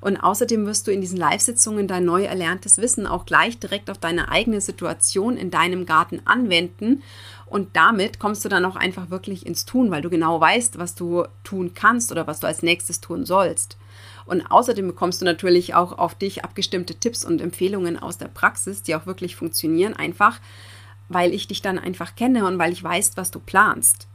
Und 0.00 0.16
außerdem 0.16 0.66
wirst 0.66 0.86
du 0.86 0.92
in 0.92 1.00
diesen 1.00 1.18
Live-Sitzungen 1.18 1.86
dein 1.86 2.04
neu 2.04 2.24
erlerntes 2.24 2.78
Wissen 2.78 3.06
auch 3.06 3.26
gleich 3.26 3.58
direkt 3.58 3.90
auf 3.90 3.98
deine 3.98 4.30
eigene 4.30 4.60
Situation 4.60 5.36
in 5.36 5.50
deinem 5.50 5.86
Garten 5.86 6.20
anwenden. 6.24 7.02
Und 7.46 7.76
damit 7.76 8.18
kommst 8.18 8.44
du 8.44 8.48
dann 8.48 8.64
auch 8.64 8.76
einfach 8.76 9.10
wirklich 9.10 9.44
ins 9.44 9.64
Tun, 9.64 9.90
weil 9.90 10.02
du 10.02 10.10
genau 10.10 10.40
weißt, 10.40 10.78
was 10.78 10.94
du 10.94 11.24
tun 11.44 11.72
kannst 11.74 12.12
oder 12.12 12.26
was 12.26 12.40
du 12.40 12.46
als 12.46 12.62
nächstes 12.62 13.00
tun 13.00 13.26
sollst. 13.26 13.76
Und 14.24 14.46
außerdem 14.50 14.86
bekommst 14.86 15.20
du 15.20 15.24
natürlich 15.24 15.74
auch 15.74 15.98
auf 15.98 16.14
dich 16.14 16.44
abgestimmte 16.44 16.94
Tipps 16.94 17.24
und 17.24 17.40
Empfehlungen 17.40 17.98
aus 17.98 18.16
der 18.16 18.28
Praxis, 18.28 18.82
die 18.82 18.94
auch 18.94 19.06
wirklich 19.06 19.36
funktionieren, 19.36 19.94
einfach 19.94 20.40
weil 21.08 21.34
ich 21.34 21.48
dich 21.48 21.60
dann 21.60 21.78
einfach 21.78 22.14
kenne 22.14 22.46
und 22.46 22.58
weil 22.58 22.72
ich 22.72 22.82
weiß, 22.82 23.12
was 23.16 23.32
du 23.32 23.40
planst. 23.40 24.06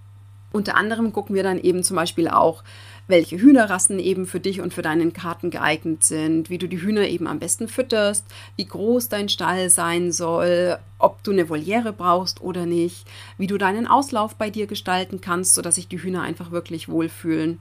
Unter 0.53 0.77
anderem 0.77 1.11
gucken 1.11 1.35
wir 1.35 1.43
dann 1.43 1.59
eben 1.59 1.83
zum 1.83 1.97
Beispiel 1.97 2.29
auch, 2.29 2.63
welche 3.07 3.37
Hühnerrassen 3.37 3.99
eben 3.99 4.25
für 4.25 4.39
dich 4.39 4.61
und 4.61 4.73
für 4.73 4.81
deinen 4.81 5.13
Karten 5.13 5.51
geeignet 5.51 6.03
sind, 6.03 6.49
wie 6.49 6.57
du 6.57 6.67
die 6.67 6.81
Hühner 6.81 7.07
eben 7.07 7.27
am 7.27 7.39
besten 7.39 7.67
fütterst, 7.67 8.25
wie 8.55 8.65
groß 8.65 9.09
dein 9.09 9.29
Stall 9.29 9.69
sein 9.69 10.11
soll, 10.11 10.77
ob 10.97 11.23
du 11.23 11.31
eine 11.31 11.49
Voliere 11.49 11.93
brauchst 11.93 12.41
oder 12.41 12.65
nicht, 12.65 13.05
wie 13.37 13.47
du 13.47 13.57
deinen 13.57 13.87
Auslauf 13.87 14.35
bei 14.35 14.49
dir 14.49 14.65
gestalten 14.65 15.21
kannst, 15.21 15.53
sodass 15.53 15.75
sich 15.75 15.87
die 15.87 16.01
Hühner 16.01 16.23
einfach 16.23 16.51
wirklich 16.51 16.89
wohlfühlen. 16.89 17.59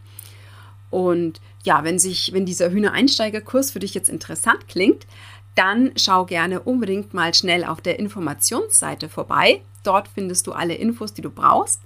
Und 0.91 1.41
ja, 1.65 1.85
wenn 1.85 1.99
sich, 1.99 2.33
wenn 2.33 2.47
dieser 2.47 2.71
Hühnereinsteigerkurs 2.71 3.73
für 3.73 3.81
dich 3.81 3.95
jetzt 3.95 4.09
interessant 4.09 4.69
klingt, 4.69 5.07
dann 5.55 5.93
schau 5.97 6.25
gerne 6.25 6.61
unbedingt 6.61 7.15
mal 7.15 7.35
schnell 7.35 7.65
auf 7.65 7.81
der 7.81 7.99
Informationsseite 7.99 9.09
vorbei. 9.09 9.61
Dort 9.83 10.09
findest 10.09 10.47
du 10.47 10.53
alle 10.53 10.75
Infos, 10.75 11.13
die 11.13 11.23
du 11.23 11.31
brauchst. 11.31 11.81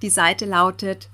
Die 0.00 0.10
Seite 0.10 0.44
lautet 0.44 1.08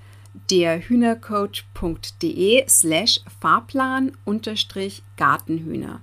derhühnercoach.de 0.51 2.65
slash 2.69 3.21
Fahrplan 3.41 4.13
unterstrich 4.25 5.03
Gartenhühner. 5.17 6.01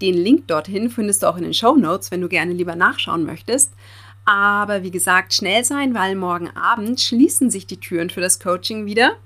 Den 0.00 0.14
Link 0.14 0.48
dorthin 0.48 0.90
findest 0.90 1.22
du 1.22 1.28
auch 1.28 1.36
in 1.36 1.44
den 1.44 1.54
Show 1.54 1.76
Notes, 1.76 2.10
wenn 2.10 2.20
du 2.20 2.28
gerne 2.28 2.52
lieber 2.52 2.74
nachschauen 2.74 3.24
möchtest. 3.24 3.72
Aber 4.24 4.82
wie 4.82 4.90
gesagt, 4.90 5.34
schnell 5.34 5.64
sein, 5.64 5.94
weil 5.94 6.14
morgen 6.14 6.50
Abend 6.50 7.00
schließen 7.00 7.50
sich 7.50 7.66
die 7.66 7.80
Türen 7.80 8.10
für 8.10 8.20
das 8.20 8.40
Coaching 8.40 8.86
wieder 8.86 9.16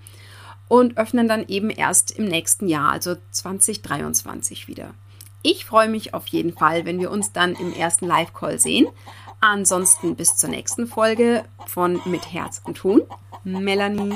und 0.68 0.96
öffnen 0.96 1.28
dann 1.28 1.46
eben 1.46 1.70
erst 1.70 2.18
im 2.18 2.24
nächsten 2.24 2.68
Jahr, 2.68 2.90
also 2.90 3.16
2023 3.30 4.68
wieder. 4.68 4.94
Ich 5.42 5.66
freue 5.66 5.88
mich 5.88 6.14
auf 6.14 6.26
jeden 6.28 6.54
Fall, 6.54 6.87
wenn 6.87 6.98
wir 6.98 7.11
uns 7.11 7.33
dann 7.33 7.54
im 7.54 7.74
ersten 7.74 8.07
Live-Call 8.07 8.59
sehen. 8.59 8.87
Ansonsten 9.46 10.16
bis 10.16 10.38
zur 10.38 10.48
nächsten 10.48 10.87
Folge 10.87 11.44
von 11.66 12.00
Mit 12.07 12.33
Herz 12.33 12.62
und 12.64 12.78
Tun. 12.78 13.02
Melanie. 13.44 14.14